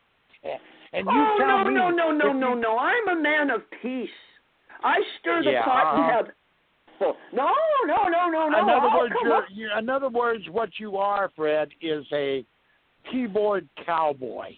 and 0.92 1.06
you 1.06 1.12
oh 1.12 1.36
tell 1.40 1.48
no 1.48 1.64
me. 1.70 1.74
no 1.74 1.90
no 1.90 2.12
no 2.12 2.34
no 2.34 2.54
no! 2.54 2.78
I'm 2.78 3.18
a 3.18 3.22
man 3.22 3.50
of 3.50 3.62
peace. 3.82 4.10
I 4.84 5.00
stir 5.20 5.44
the 5.44 5.52
Yeah, 5.52 5.64
pot 5.64 5.96
and 5.96 6.04
uh-huh. 6.04 6.12
have. 6.18 6.26
Oh, 7.02 7.16
no 7.34 7.50
no 7.88 8.10
no 8.10 8.30
no 8.30 8.50
no! 8.50 8.60
In 8.60 8.70
other 8.70 8.88
I'll 8.88 8.98
words, 9.00 9.16
you're, 9.24 9.34
up. 9.34 9.44
you 9.52 9.70
in 9.80 9.90
other 9.90 10.10
words, 10.10 10.44
what 10.52 10.70
you 10.78 10.98
are, 10.98 11.32
Fred, 11.36 11.70
is 11.82 12.06
a 12.12 12.46
keyboard 13.12 13.68
cowboy. 13.86 14.56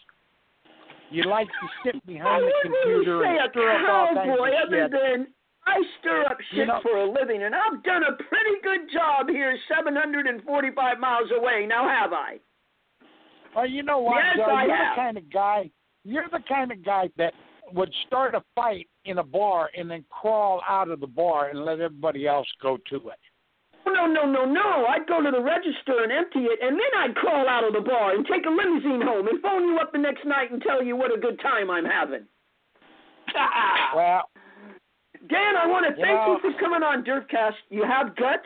You 1.12 1.24
like 1.24 1.48
to 1.48 1.68
sit 1.92 2.06
behind 2.06 2.44
the 2.44 2.52
computer 2.64 3.24
and 3.24 3.50
stir 3.52 3.72
up 3.72 3.90
all 3.90 4.16
kinds 4.16 4.30
cowboy 4.30 4.50
of 4.50 4.68
other 4.68 4.84
shit. 4.84 4.92
than 4.92 5.28
I 5.68 5.82
stir 6.00 6.26
up 6.26 6.38
shit 6.50 6.58
You 6.60 6.66
know- 6.66 6.82
for 6.82 6.98
a 6.98 7.06
living, 7.06 7.44
and 7.44 7.56
I've 7.56 7.82
done 7.84 8.04
a 8.04 8.14
pretty 8.14 8.60
good 8.64 8.90
job 8.92 9.30
here, 9.30 9.58
745 9.68 11.00
miles 11.00 11.30
away. 11.32 11.66
Now 11.68 11.88
have 11.88 12.14
I? 12.14 12.40
Well, 13.56 13.66
you 13.68 13.84
know 13.84 14.00
what, 14.00 14.18
Yes, 14.24 14.36
Joe? 14.38 14.44
I 14.44 14.66
you're 14.66 14.76
have. 14.76 14.96
the 14.96 15.02
kind 15.02 15.18
of 15.18 15.30
guy. 15.32 15.72
You're 16.04 16.28
the 16.32 16.42
kind 16.48 16.72
of 16.72 16.84
guy 16.84 17.10
that 17.18 17.34
would 17.72 17.92
start 18.06 18.36
a 18.36 18.44
fight 18.54 18.88
in 19.06 19.18
a 19.20 19.24
bar 19.24 19.70
and 19.76 19.90
then 19.90 20.04
crawl 20.10 20.62
out 20.68 20.90
of 20.90 21.00
the 21.00 21.08
bar 21.08 21.50
and 21.50 21.64
let 21.66 21.80
everybody 21.80 22.28
else 22.28 22.48
go 22.62 22.78
to 22.90 22.96
it. 23.10 23.20
Oh, 23.88 23.92
no, 23.92 24.06
no, 24.08 24.26
no, 24.26 24.46
no. 24.46 24.86
I'd 24.88 25.08
go 25.08 25.22
to 25.22 25.30
the 25.32 25.42
register 25.42 26.02
and 26.04 26.12
empty 26.12 26.40
it, 26.46 26.60
and 26.62 26.74
then 26.76 26.92
I'd 26.98 27.16
crawl 27.16 27.48
out 27.48 27.64
of 27.64 27.74
the 27.74 27.82
bar 27.82 28.16
and 28.16 28.26
take 28.26 28.46
a 28.46 28.50
limousine 28.50 29.02
home 29.02 29.28
and 29.28 29.42
phone 29.42 29.68
you 29.68 29.78
up 29.80 29.92
the 29.92 30.00
next 30.00 30.26
night 30.26 30.52
and 30.52 30.62
tell 30.62 30.84
you 30.84 30.96
what 30.96 31.14
a 31.16 31.20
good 31.20 31.40
time 31.40 31.70
I'm 31.70 31.86
having. 31.86 32.26
Well, 33.96 34.30
Dan, 35.30 35.56
I 35.56 35.66
want 35.68 35.86
to 35.88 35.94
thank 36.02 36.08
know- 36.14 36.38
you 36.44 36.52
for 36.52 36.60
coming 36.60 36.84
on 36.84 37.04
Derfcast. 37.04 37.56
You 37.70 37.84
have 37.84 38.16
guts. 38.16 38.46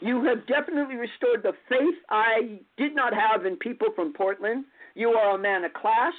You 0.00 0.22
have 0.24 0.46
definitely 0.46 0.96
restored 0.96 1.42
the 1.42 1.52
faith 1.68 1.94
I 2.10 2.60
did 2.76 2.94
not 2.94 3.12
have 3.14 3.46
in 3.46 3.56
people 3.56 3.88
from 3.96 4.12
Portland. 4.12 4.64
You 4.94 5.10
are 5.10 5.34
a 5.34 5.38
man 5.38 5.64
of 5.64 5.72
class. 5.72 6.12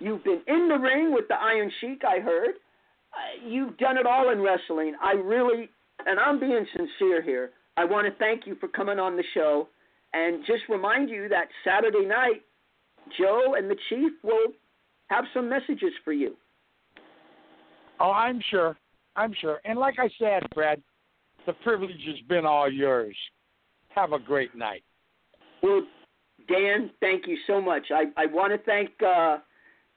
You've 0.00 0.24
been 0.24 0.42
in 0.46 0.68
the 0.68 0.76
ring 0.76 1.12
with 1.14 1.26
the 1.28 1.36
Iron 1.36 1.70
Sheik, 1.80 2.02
I 2.06 2.18
heard. 2.20 2.56
Uh, 3.12 3.46
you've 3.48 3.76
done 3.78 3.96
it 3.96 4.06
all 4.06 4.30
in 4.30 4.42
wrestling. 4.42 4.94
I 5.02 5.12
really, 5.12 5.68
and 6.04 6.20
I'm 6.20 6.38
being 6.38 6.66
sincere 6.76 7.22
here, 7.22 7.50
I 7.76 7.84
want 7.84 8.06
to 8.06 8.18
thank 8.18 8.46
you 8.46 8.56
for 8.56 8.68
coming 8.68 8.98
on 8.98 9.16
the 9.16 9.24
show 9.34 9.68
and 10.12 10.44
just 10.46 10.62
remind 10.68 11.10
you 11.10 11.28
that 11.28 11.48
Saturday 11.64 12.06
night, 12.06 12.42
Joe 13.18 13.54
and 13.56 13.70
the 13.70 13.76
Chief 13.88 14.12
will 14.22 14.52
have 15.08 15.24
some 15.32 15.48
messages 15.48 15.92
for 16.04 16.12
you. 16.12 16.36
oh, 18.00 18.10
I'm 18.10 18.40
sure. 18.50 18.76
I'm 19.14 19.34
sure. 19.40 19.60
And 19.64 19.78
like 19.78 19.96
I 19.98 20.08
said, 20.18 20.42
Brad, 20.54 20.82
the 21.46 21.52
privilege 21.54 22.02
has 22.06 22.20
been 22.28 22.44
all 22.44 22.70
yours. 22.70 23.16
Have 23.90 24.12
a 24.12 24.18
great 24.18 24.54
night. 24.54 24.82
Well, 25.62 25.82
Dan, 26.48 26.90
thank 27.00 27.26
you 27.26 27.38
so 27.46 27.60
much. 27.60 27.86
I, 27.90 28.04
I 28.16 28.26
want 28.26 28.52
to 28.52 28.58
thank 28.58 28.90
uh, 29.00 29.38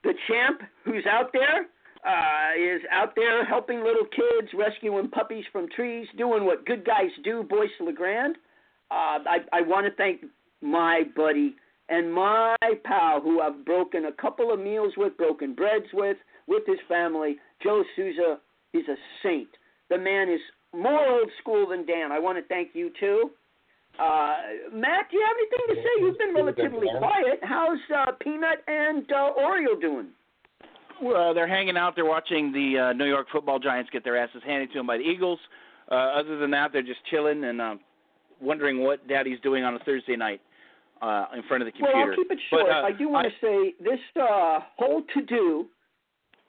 the 0.02 0.14
champ 0.26 0.60
who's 0.84 1.04
out 1.06 1.30
there, 1.32 1.66
uh, 2.06 2.58
is 2.58 2.80
out 2.90 3.14
there 3.14 3.44
helping 3.44 3.78
little 3.78 4.06
kids, 4.06 4.48
rescuing 4.54 5.08
puppies 5.08 5.44
from 5.52 5.68
trees, 5.74 6.06
doing 6.16 6.44
what 6.44 6.64
good 6.66 6.84
guys 6.84 7.10
do, 7.24 7.42
Boyce 7.42 7.70
LeGrand. 7.80 8.36
Uh, 8.90 9.18
I, 9.26 9.38
I 9.52 9.62
want 9.62 9.86
to 9.86 9.92
thank 9.94 10.24
my 10.62 11.02
buddy 11.14 11.54
and 11.88 12.12
my 12.12 12.56
pal 12.84 13.20
who 13.20 13.40
I've 13.40 13.64
broken 13.64 14.06
a 14.06 14.12
couple 14.12 14.52
of 14.52 14.60
meals 14.60 14.94
with, 14.96 15.16
broken 15.16 15.54
breads 15.54 15.86
with, 15.92 16.16
with 16.46 16.62
his 16.66 16.78
family. 16.88 17.36
Joe 17.62 17.84
Souza, 17.96 18.38
he's 18.72 18.88
a 18.88 18.96
saint. 19.22 19.48
The 19.90 19.98
man 19.98 20.28
is 20.30 20.40
more 20.72 21.06
old 21.06 21.30
school 21.40 21.68
than 21.68 21.84
Dan. 21.84 22.12
I 22.12 22.18
want 22.18 22.38
to 22.38 22.44
thank 22.44 22.70
you 22.74 22.90
too. 22.98 23.30
Uh, 23.98 24.36
Matt, 24.72 25.10
do 25.10 25.16
you 25.16 25.26
have 25.26 25.36
anything 25.36 25.66
to 25.68 25.74
say? 25.74 26.00
You've 26.00 26.18
been 26.18 26.34
relatively 26.34 26.88
quiet. 26.98 27.40
How's 27.42 27.78
uh, 27.94 28.12
Peanut 28.20 28.62
and 28.66 29.10
uh, 29.12 29.32
Oriole 29.36 29.78
doing? 29.78 30.08
Well, 31.02 31.34
they're 31.34 31.48
hanging 31.48 31.76
out. 31.76 31.94
They're 31.96 32.04
watching 32.04 32.52
the 32.52 32.90
uh, 32.90 32.92
New 32.92 33.06
York 33.06 33.28
Football 33.32 33.58
Giants 33.58 33.90
get 33.92 34.04
their 34.04 34.16
asses 34.16 34.42
handed 34.44 34.70
to 34.72 34.78
them 34.78 34.86
by 34.86 34.98
the 34.98 35.04
Eagles. 35.04 35.38
Uh, 35.90 35.94
other 35.94 36.38
than 36.38 36.50
that, 36.52 36.72
they're 36.72 36.82
just 36.82 37.00
chilling 37.10 37.44
and 37.44 37.60
uh, 37.60 37.74
wondering 38.40 38.80
what 38.80 39.06
Daddy's 39.08 39.40
doing 39.40 39.64
on 39.64 39.74
a 39.74 39.78
Thursday 39.80 40.16
night 40.16 40.40
uh, 41.02 41.26
in 41.34 41.42
front 41.44 41.62
of 41.62 41.66
the 41.66 41.72
computer. 41.72 41.96
Well, 41.96 42.10
I'll 42.10 42.16
keep 42.16 42.30
it 42.30 42.38
short. 42.48 42.66
But, 42.68 42.76
uh, 42.76 42.82
I 42.82 42.92
do 42.92 43.08
want 43.08 43.26
to 43.26 43.46
say 43.46 43.74
this 43.82 43.98
uh, 44.20 44.60
whole 44.76 45.02
to 45.14 45.22
do 45.22 45.66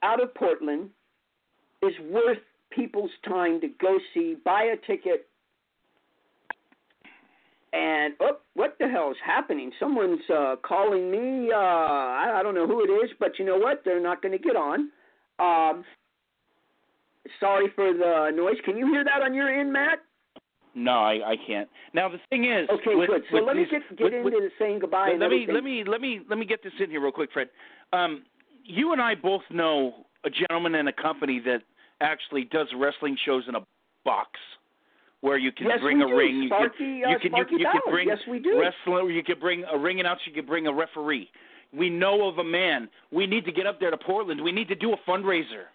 out 0.02 0.22
of 0.22 0.34
Portland 0.34 0.90
is 1.82 1.92
worth 2.10 2.38
people's 2.70 3.10
time 3.26 3.60
to 3.60 3.68
go 3.80 3.98
see, 4.14 4.36
buy 4.44 4.64
a 4.64 4.76
ticket. 4.86 5.28
And 7.74 8.14
oh, 8.20 8.38
what 8.54 8.76
the 8.78 8.86
hell 8.88 9.10
is 9.10 9.16
happening? 9.24 9.72
Someone's 9.80 10.20
uh, 10.28 10.56
calling 10.62 11.10
me. 11.10 11.50
Uh, 11.52 11.56
I, 11.56 12.36
I 12.38 12.42
don't 12.42 12.54
know 12.54 12.66
who 12.66 12.84
it 12.84 12.88
is, 13.04 13.10
but 13.18 13.38
you 13.38 13.46
know 13.46 13.56
what? 13.56 13.82
They're 13.84 14.02
not 14.02 14.20
going 14.20 14.32
to 14.36 14.42
get 14.42 14.56
on. 14.56 14.90
Um, 15.38 15.84
sorry 17.40 17.66
for 17.74 17.92
the 17.92 18.30
noise. 18.34 18.56
Can 18.64 18.76
you 18.76 18.86
hear 18.92 19.04
that 19.04 19.22
on 19.22 19.32
your 19.34 19.48
end, 19.48 19.72
Matt? 19.72 19.98
No, 20.74 20.92
I, 20.92 21.32
I 21.32 21.36
can't. 21.46 21.68
Now 21.92 22.08
the 22.08 22.18
thing 22.30 22.44
is, 22.44 22.68
Okay, 22.70 22.94
with, 22.94 23.08
good. 23.08 23.22
So 23.30 23.38
let 23.38 23.56
me 23.56 23.66
get 23.70 23.82
get 23.96 24.04
with- 24.04 24.14
into 24.14 24.30
with- 24.30 24.52
saying 24.58 24.78
goodbye. 24.80 25.04
let, 25.06 25.12
and 25.12 25.20
let 25.20 25.30
me 25.30 25.46
let 25.52 25.64
me 25.64 25.84
let 25.86 26.00
me 26.00 26.20
let 26.28 26.38
me 26.38 26.46
get 26.46 26.62
this 26.62 26.72
in 26.82 26.90
here 26.90 27.00
real 27.02 27.12
quick, 27.12 27.30
Fred. 27.32 27.48
Um, 27.92 28.22
you 28.64 28.92
and 28.92 29.00
I 29.00 29.14
both 29.14 29.42
know 29.50 30.06
a 30.24 30.30
gentleman 30.30 30.74
in 30.74 30.88
a 30.88 30.92
company 30.92 31.40
that 31.44 31.62
actually 32.00 32.44
does 32.44 32.68
wrestling 32.76 33.16
shows 33.24 33.44
in 33.48 33.54
a 33.54 33.60
box, 34.04 34.30
where 35.22 35.38
you 35.38 35.50
can 35.52 35.66
yes, 35.68 35.78
bring 35.80 36.02
a 36.02 36.06
do. 36.06 36.14
ring. 36.16 36.42
You 36.42 36.48
can 36.50 36.58
uh, 36.60 37.10
you 37.10 37.18
can 37.18 37.30
Sparky 37.30 37.54
you, 37.54 37.58
you 37.60 37.66
can 37.72 37.80
bring 37.90 38.08
Yes, 38.08 38.18
we 38.28 38.38
do. 38.38 38.60
wrestler. 38.60 39.08
You 39.10 39.22
could 39.24 39.40
bring 39.40 39.64
a 39.72 39.78
ring 39.78 39.98
announcer. 40.00 40.22
You 40.26 40.34
can 40.34 40.46
bring 40.46 40.66
a 40.66 40.72
referee. 40.74 41.30
We 41.72 41.88
know 41.88 42.28
of 42.28 42.38
a 42.38 42.44
man. 42.44 42.88
We 43.10 43.26
need 43.26 43.44
to 43.46 43.52
get 43.52 43.66
up 43.66 43.80
there 43.80 43.90
to 43.90 43.96
Portland. 43.96 44.42
We 44.42 44.52
need 44.52 44.68
to 44.68 44.74
do 44.74 44.92
a 44.92 44.96
fundraiser. 45.08 45.70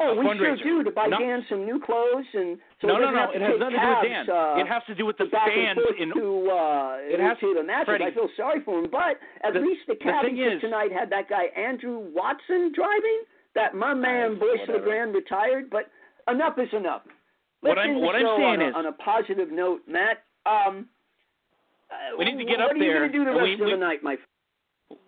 Oh, 0.00 0.08
a 0.10 0.18
we 0.18 0.24
sure 0.38 0.56
do 0.56 0.82
to 0.82 0.90
buy 0.90 1.06
No- 1.06 1.18
Dan 1.20 1.44
some 1.48 1.64
new 1.66 1.78
clothes 1.78 2.24
and 2.32 2.58
so 2.80 2.88
no, 2.88 2.96
no, 2.98 3.10
no. 3.12 3.30
It 3.30 3.40
has 3.42 3.60
nothing 3.60 3.76
to 3.76 3.84
do 3.84 3.92
with 3.92 4.08
Dan. 4.08 4.24
Uh, 4.30 4.56
it 4.58 4.66
has 4.66 4.82
to 4.88 4.94
do 4.94 5.04
with 5.06 5.18
the 5.18 5.26
fans 5.30 5.78
in 6.00 6.08
to 6.14 6.50
uh, 6.50 6.96
It 7.04 7.20
has- 7.20 7.38
to 7.40 7.54
the 7.54 7.62
matches. 7.62 7.86
Freddie, 7.86 8.04
I 8.06 8.14
feel 8.14 8.28
sorry 8.36 8.60
for 8.64 8.80
him, 8.80 8.88
but 8.90 9.20
at 9.44 9.52
the- 9.52 9.60
least 9.60 9.82
the 9.86 9.94
the 9.94 10.00
cabin 10.02 10.30
thing 10.34 10.36
trip 10.42 10.54
is- 10.56 10.60
tonight 10.62 10.90
had 10.90 11.10
that 11.10 11.28
guy 11.28 11.44
Andrew 11.54 11.98
Watson 12.16 12.72
driving. 12.74 13.22
That 13.54 13.74
my 13.76 13.94
man 13.94 14.34
Boyce 14.40 14.58
whatever. 14.66 14.78
LeGrand 14.78 15.14
retired, 15.14 15.70
but 15.70 15.88
enough 16.26 16.58
is 16.58 16.72
enough. 16.72 17.02
What 17.70 17.78
I'm- 17.78 18.00
what 18.00 18.14
I'm 18.14 18.26
saying 18.36 18.44
on 18.44 18.60
a, 18.62 18.68
is- 18.68 18.74
on 18.74 18.86
a 18.86 18.92
positive 18.92 19.50
note, 19.50 19.82
Matt. 19.86 20.22
Um, 20.46 20.88
uh, 21.90 22.16
We 22.18 22.24
need 22.26 22.36
to 22.38 22.44
get 22.44 22.58
what 22.58 22.66
up 22.66 22.72
are 22.72 22.76
you 22.76 22.84
there, 22.84 22.98
going 23.00 23.12
to 23.12 23.18
do 23.18 23.24
the 23.24 23.30
rest 23.32 23.42
we- 23.42 23.64
of 23.64 23.70
the 23.70 23.76
night, 23.76 24.02
my 24.02 24.18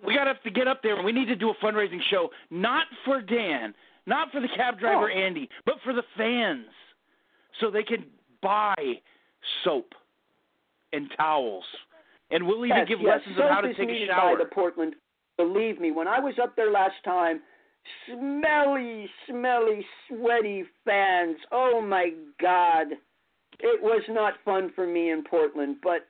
we 0.02 0.14
got 0.14 0.24
to 0.24 0.32
have 0.32 0.42
to 0.42 0.50
get 0.50 0.66
up 0.66 0.82
there 0.82 0.96
and 0.96 1.04
we 1.04 1.12
need 1.12 1.26
to 1.28 1.36
do 1.36 1.50
a 1.50 1.54
fundraising 1.56 2.00
show 2.10 2.30
not 2.50 2.86
for 3.04 3.20
Dan, 3.20 3.74
not 4.06 4.32
for 4.32 4.40
the 4.40 4.48
cab 4.48 4.78
driver 4.80 5.10
Oh. 5.10 5.14
Andy, 5.14 5.48
but 5.64 5.80
for 5.82 5.92
the 5.92 6.02
fans 6.16 6.66
so 7.60 7.70
they 7.70 7.82
can 7.82 8.04
buy 8.40 9.00
soap 9.62 9.94
and 10.92 11.10
towels. 11.16 11.64
And 12.30 12.46
we'll 12.46 12.64
even 12.64 12.78
yes, 12.78 12.88
give 12.88 13.00
yes. 13.00 13.20
lessons 13.20 13.38
on 13.38 13.52
how 13.52 13.60
to 13.60 13.74
take 13.74 13.88
a 13.88 14.06
shower. 14.06 14.36
By 14.36 14.42
the 14.42 14.50
Portland, 14.50 14.94
believe 15.36 15.78
me, 15.78 15.90
when 15.92 16.08
I 16.08 16.18
was 16.18 16.34
up 16.42 16.56
there 16.56 16.70
last 16.72 16.96
time, 17.04 17.40
smelly, 18.06 19.08
smelly, 19.28 19.84
sweaty 20.08 20.64
fans. 20.84 21.36
Oh 21.52 21.80
my 21.80 22.10
God, 22.40 22.88
it 23.60 23.82
was 23.82 24.02
not 24.08 24.34
fun 24.44 24.70
for 24.74 24.86
me 24.86 25.10
in 25.10 25.24
Portland. 25.24 25.76
But 25.82 26.06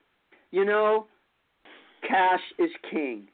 you 0.50 0.64
know, 0.64 1.06
cash 2.06 2.40
is 2.58 2.70
king. 2.90 3.28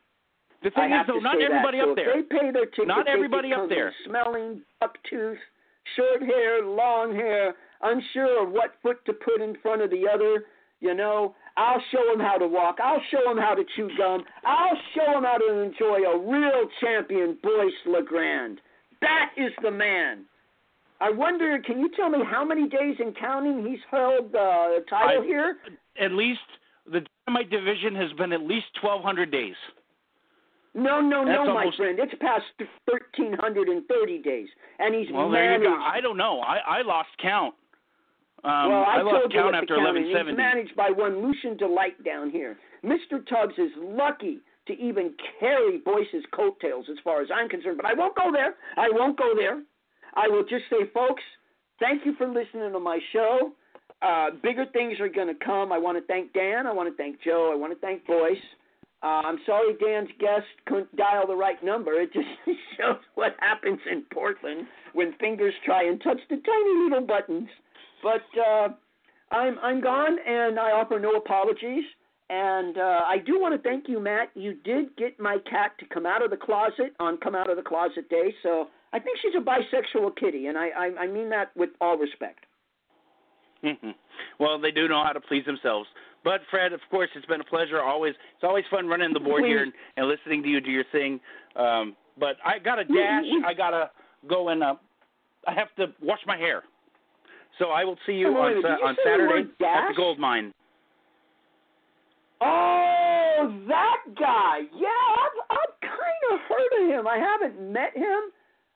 the 0.63 0.71
thing 0.71 0.93
is 0.93 1.07
though, 1.07 1.19
not 1.19 1.41
everybody 1.41 1.79
that. 1.79 1.85
so 1.85 1.91
up 1.91 1.97
there. 1.97 2.15
They 2.17 2.23
pay 2.23 2.51
their 2.51 2.67
ticket, 2.67 2.89
Not 2.89 3.09
everybody 3.09 3.53
up 3.53 3.69
there. 3.69 3.93
Smelling 4.07 4.33
Smelling 4.33 4.63
bucktooth, 4.83 5.37
short 5.97 6.23
hair, 6.23 6.65
long 6.65 7.15
hair, 7.15 7.55
unsure 7.83 8.47
of 8.47 8.53
what 8.53 8.75
foot 8.83 9.05
to 9.07 9.13
put 9.13 9.41
in 9.41 9.57
front 9.63 9.83
of 9.83 9.91
the 9.91 10.05
other. 10.13 10.45
You 10.81 10.95
know, 10.95 11.35
I'll 11.57 11.83
show 11.91 12.03
them 12.11 12.21
how 12.21 12.39
to 12.39 12.47
walk. 12.49 12.79
I'll 12.83 13.03
show 13.11 13.23
them 13.27 13.39
how 13.39 13.55
to 13.55 13.63
chew 13.77 13.91
gum. 13.99 14.25
I'll 14.45 14.79
show 14.95 15.13
them 15.13 15.25
how 15.25 15.39
to 15.39 15.59
enjoy 15.61 15.99
a 16.09 16.19
real 16.19 16.69
champion, 16.81 17.37
Boyce 17.43 17.73
LeGrand. 17.87 18.61
That 19.01 19.31
is 19.37 19.53
the 19.63 19.71
man. 19.71 20.25
I 21.01 21.11
wonder, 21.11 21.59
can 21.65 21.81
you 21.81 21.91
tell 21.97 22.09
me 22.09 22.21
how 22.25 22.45
many 22.45 22.69
days 22.69 22.97
in 23.01 23.13
counting 23.19 23.67
he's 23.67 23.81
held 23.91 24.27
uh, 24.27 24.79
the 24.79 24.85
title 24.89 25.23
I- 25.23 25.27
here? 25.27 25.57
At 26.01 26.13
least 26.13 26.41
the 26.91 27.05
dynamite 27.27 27.51
division 27.51 27.95
has 27.97 28.13
been 28.13 28.33
at 28.33 28.41
least 28.43 28.67
1200 28.81 29.31
days. 29.31 29.55
No, 30.75 31.03
no, 31.03 31.27
That's 31.27 31.45
no, 31.47 31.53
my 31.53 31.71
friend. 31.77 31.99
It's 32.01 32.15
past 32.19 32.45
1,330 32.87 34.19
days, 34.23 34.49
and 34.79 34.95
he's 34.95 35.07
Well, 35.13 35.31
there 35.31 35.51
managed. 35.51 35.65
you 35.65 35.77
go. 35.77 35.83
I 35.83 36.01
don't 36.01 36.17
know. 36.17 36.41
I 36.41 36.79
I 36.79 36.83
lost 36.83 37.11
count. 37.21 37.55
Um, 38.45 38.71
well, 38.71 38.85
I, 38.87 39.03
lost 39.03 39.17
told 39.17 39.33
you 39.33 39.41
count 39.41 39.55
after 39.55 39.77
the 39.77 39.83
count 39.83 39.99
is. 39.99 40.11
1170. 40.11 40.31
He's 40.31 40.37
managed 40.37 40.77
by 40.77 40.91
one 40.91 41.23
Lucian 41.23 41.57
Delight 41.57 42.03
down 42.05 42.31
here. 42.31 42.59
Mr. 42.85 43.25
Tubbs 43.27 43.55
is 43.57 43.71
lucky 43.79 44.41
to 44.67 44.73
even 44.75 45.15
carry 45.39 45.79
Boyce's 45.79 46.25
coattails, 46.35 46.87
as 46.91 46.97
far 47.05 47.23
as 47.23 47.29
I'm 47.35 47.49
concerned. 47.49 47.77
But 47.77 47.87
I 47.87 47.95
won't 47.95 48.17
go 48.17 48.31
there. 48.33 48.55
I 48.77 48.89
won't 48.91 49.17
go 49.17 49.35
there. 49.37 49.63
I 50.15 50.29
will 50.29 50.43
just 50.43 50.65
say, 50.71 50.91
folks, 50.93 51.23
thank 51.79 52.05
you 52.05 52.15
for 52.17 52.27
listening 52.27 52.73
to 52.73 52.81
my 52.81 52.99
show. 53.13 53.53
Uh, 54.03 54.31
bigger 54.43 54.67
things 54.73 54.99
are 54.99 55.09
going 55.09 55.29
to 55.29 55.45
come. 55.45 55.73
I 55.73 55.79
want 55.79 55.97
to 55.99 56.05
thank 56.07 56.33
Dan. 56.33 56.67
I 56.67 56.73
want 56.73 56.91
to 56.91 56.97
thank 56.97 57.23
Joe. 57.23 57.51
I 57.53 57.57
want 57.57 57.73
to 57.73 57.79
thank 57.79 58.05
Boyce. 58.07 58.37
Uh, 59.03 59.23
I'm 59.25 59.39
sorry 59.47 59.75
Dan's 59.81 60.11
guest 60.21 60.47
couldn't 60.67 60.95
dial 60.97 61.27
the 61.27 61.35
right 61.35 61.63
number. 61.65 62.01
It 62.01 62.13
just 62.13 62.27
shows 62.77 62.99
what 63.15 63.35
happens 63.41 63.81
in 63.91 64.05
Portland 64.13 64.67
when 64.93 65.15
fingers 65.19 65.55
try 65.65 65.85
and 65.85 66.01
touch 66.03 66.19
the 66.31 66.37
tiny 66.37 66.85
little 66.85 67.07
buttons. 67.07 67.49
But 68.03 68.25
uh, 68.39 68.69
I'm 69.31 69.59
I'm 69.61 69.81
gone, 69.81 70.17
and 70.27 70.59
I 70.59 70.73
offer 70.73 70.99
no 70.99 71.15
apologies. 71.15 71.85
And 72.31 72.79
uh, 72.79 73.01
I 73.07 73.19
do 73.19 73.39
want 73.39 73.55
to 73.55 73.69
thank 73.69 73.89
you, 73.89 74.01
Matt. 74.01 74.31
You 74.35 74.55
did 74.65 74.97
get 74.97 75.21
my 75.21 75.37
cat 75.51 75.73
to 75.81 75.87
come 75.93 76.07
out 76.07 76.25
of 76.25 76.31
the 76.31 76.37
closet 76.37 76.95
on 76.99 77.19
Come 77.19 77.35
Out 77.35 77.51
of 77.51 77.57
the 77.57 77.63
Closet 77.63 78.09
Day, 78.09 78.35
so 78.43 78.69
I 78.93 78.99
think 79.01 79.19
she's 79.21 79.35
a 79.37 79.45
bisexual 79.45 80.17
kitty, 80.17 80.47
and 80.47 80.57
I 80.57 80.69
I, 80.69 80.91
I 81.01 81.07
mean 81.07 81.29
that 81.31 81.51
with 81.57 81.71
all 81.81 81.99
respect. 81.99 82.47
well, 84.41 84.61
they 84.61 84.71
do 84.71 84.89
know 84.89 85.03
how 85.05 85.13
to 85.13 85.21
please 85.21 85.45
themselves. 85.45 85.89
But 86.25 86.41
Fred, 86.51 86.73
of 86.73 86.81
course, 86.91 87.11
it's 87.17 87.27
been 87.27 87.41
a 87.41 87.45
pleasure. 87.45 87.83
Always, 87.83 88.15
it's 88.35 88.45
always 88.45 88.65
fun 88.71 88.87
running 88.87 89.13
the 89.13 89.21
board 89.21 89.45
here 89.45 89.63
and, 89.63 89.73
and 89.97 90.09
listening 90.09 90.43
to 90.43 90.49
you 90.49 90.61
do 90.61 90.71
your 90.71 90.85
thing. 90.93 91.21
Um, 91.57 91.97
but 92.19 92.37
I 92.45 92.59
got 92.59 92.77
to 92.77 92.85
dash. 92.85 93.25
I 93.47 93.55
gotta 93.55 93.91
go 94.29 94.49
and 94.51 94.63
uh, 94.63 94.75
I 95.47 95.53
have 95.55 95.75
to 95.77 95.93
wash 96.01 96.21
my 96.27 96.37
hair. 96.37 96.63
So 97.59 97.67
I 97.71 97.85
will 97.85 97.99
see 98.07 98.13
you 98.15 98.29
Oh, 98.37 98.41
on 98.41 98.63
Sa- 98.63 98.77
you 98.79 98.85
on 98.87 98.95
say 98.97 99.03
the 99.05 99.11
Saturday 99.11 99.49
at 99.65 99.89
the 99.89 99.95
gold 99.97 100.19
mine. 100.19 100.53
Oh, 102.41 103.63
that 103.69 103.99
guy. 104.19 104.61
Yeah, 104.75 104.89
I've 104.89 105.39
I've 105.51 105.81
kind 105.81 106.23
of 106.33 106.41
heard 106.49 106.83
of 106.83 106.91
him. 106.99 107.07
I 107.07 107.19
haven't 107.19 107.73
met 107.73 107.97
him. 107.97 108.21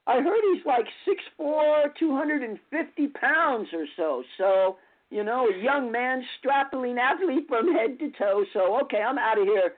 I 0.07 0.21
heard 0.21 0.41
he's 0.55 0.65
like 0.65 0.87
six 1.05 1.21
four, 1.37 1.93
two 1.99 2.15
hundred 2.15 2.43
and 2.43 2.59
fifty 2.71 3.09
pounds 3.09 3.69
or 3.73 3.87
so. 3.97 4.23
So 4.39 4.77
you 5.11 5.25
know, 5.25 5.49
a 5.49 5.63
young 5.63 5.91
man, 5.91 6.23
strapping 6.39 6.97
athlete 6.99 7.47
from 7.49 7.73
head 7.73 7.99
to 8.01 8.11
toe. 8.19 8.45
So 8.53 8.79
okay, 8.83 9.03
I'm 9.03 9.19
out 9.19 9.39
of 9.39 9.47
here. 9.47 9.73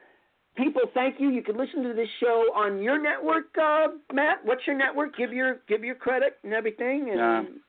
People, 0.56 0.82
thank 0.92 1.20
you. 1.20 1.28
You 1.30 1.42
can 1.42 1.56
listen 1.56 1.82
to 1.84 1.94
this 1.94 2.08
show 2.18 2.46
on 2.54 2.82
your 2.82 3.00
network, 3.00 3.56
uh, 3.62 3.88
Matt. 4.12 4.44
What's 4.44 4.66
your 4.66 4.76
network? 4.76 5.16
Give 5.16 5.32
your 5.32 5.60
give 5.68 5.84
your 5.84 5.94
credit 5.94 6.38
and 6.42 6.52
everything. 6.52 7.10
And 7.12 7.20
Um, 7.20 7.60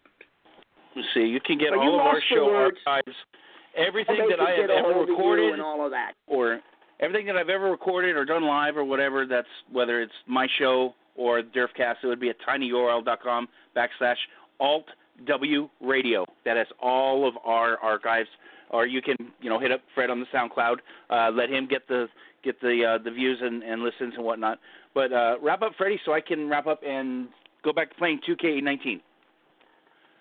Let's 0.95 1.07
see. 1.13 1.21
You 1.21 1.39
can 1.39 1.57
get 1.57 1.73
all 1.73 1.99
of 1.99 2.05
our 2.05 2.21
show 2.33 2.45
words. 2.45 2.77
archives, 2.85 3.17
everything 3.77 4.27
that 4.29 4.39
I 4.39 4.51
have 4.61 4.69
ever 4.69 4.91
you 4.91 5.01
recorded, 5.01 5.53
and 5.53 5.61
all 5.61 5.85
of 5.85 5.91
that. 5.91 6.13
or 6.27 6.59
everything 6.99 7.25
that 7.27 7.37
I've 7.37 7.49
ever 7.49 7.69
recorded 7.69 8.15
or 8.15 8.25
done 8.25 8.43
live 8.43 8.77
or 8.77 8.83
whatever. 8.83 9.25
That's 9.25 9.47
whether 9.71 10.01
it's 10.01 10.13
my 10.27 10.47
show 10.57 10.95
or 11.15 11.41
Derfcast. 11.41 11.95
It 12.03 12.07
would 12.07 12.19
be 12.19 12.29
at 12.29 12.37
tinyurl.com 12.47 13.47
backslash 13.75 14.17
alt 14.59 14.85
w 15.27 15.69
radio. 15.81 16.25
That 16.45 16.57
has 16.57 16.67
all 16.81 17.27
of 17.27 17.35
our 17.45 17.77
archives. 17.77 18.29
Or 18.71 18.85
you 18.85 19.01
can 19.01 19.15
you 19.41 19.49
know 19.49 19.59
hit 19.59 19.71
up 19.71 19.81
Fred 19.95 20.09
on 20.09 20.19
the 20.19 20.27
SoundCloud. 20.33 20.77
Uh, 21.09 21.31
let 21.31 21.49
him 21.49 21.67
get 21.67 21.87
the 21.87 22.07
get 22.43 22.59
the 22.61 22.97
uh, 22.97 23.03
the 23.03 23.11
views 23.11 23.39
and, 23.41 23.63
and 23.63 23.81
listens 23.81 24.13
and 24.15 24.23
whatnot. 24.23 24.59
But 24.93 25.13
uh, 25.13 25.35
wrap 25.41 25.61
up, 25.61 25.73
Freddie, 25.77 25.99
so 26.05 26.13
I 26.13 26.21
can 26.21 26.49
wrap 26.49 26.67
up 26.67 26.81
and 26.85 27.29
go 27.63 27.73
back 27.73 27.89
to 27.89 27.95
playing 27.95 28.21
2K19. 28.27 29.01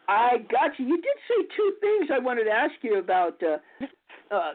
I 0.09 0.38
got 0.50 0.78
you. 0.78 0.86
You 0.86 0.96
did 0.96 1.16
say 1.28 1.46
two 1.54 1.72
things 1.80 2.11
I 2.12 2.18
wanted 2.18 2.44
to 2.44 2.50
ask 2.50 2.72
you 2.82 2.98
about 2.98 3.40
uh, 3.42 4.34
uh, 4.34 4.52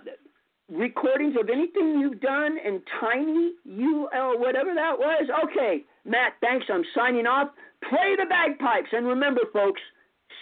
recordings 0.72 1.36
of 1.40 1.50
anything 1.50 2.00
you've 2.00 2.20
done 2.20 2.58
and 2.66 2.82
Tiny 3.00 3.54
UL, 3.68 4.40
whatever 4.40 4.74
that 4.74 4.98
was. 4.98 5.30
Okay, 5.46 5.84
Matt, 6.06 6.34
thanks. 6.42 6.66
I'm 6.74 6.84
signing 6.96 7.28
off. 7.28 7.50
Play 7.88 8.16
the 8.18 8.26
bagpipes. 8.28 8.90
And 8.92 9.06
remember, 9.06 9.42
folks, 9.52 9.82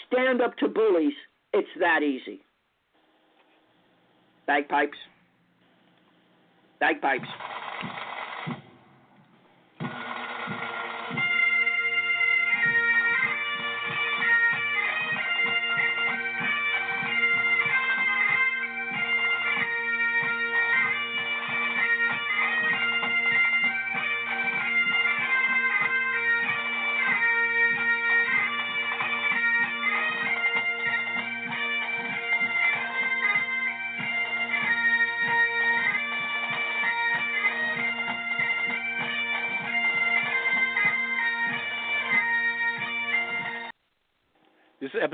stand 0.07 0.41
up 0.41 0.55
to 0.57 0.68
bullies. 0.68 1.14
It's 1.53 1.68
that 1.80 2.03
easy. 2.03 2.41
Bagpipes. 4.47 4.97
Bagpipes. 6.80 7.28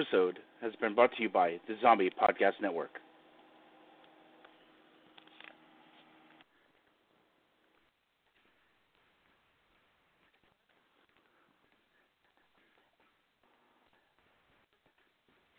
Episode 0.08 0.40
has 0.62 0.74
been 0.80 0.96
brought 0.96 1.12
to 1.16 1.24
you 1.24 1.30
by 1.30 1.60
the 1.68 1.76
Zombie 1.82 2.10
Podcast 2.10 2.62
Network. 2.62 3.00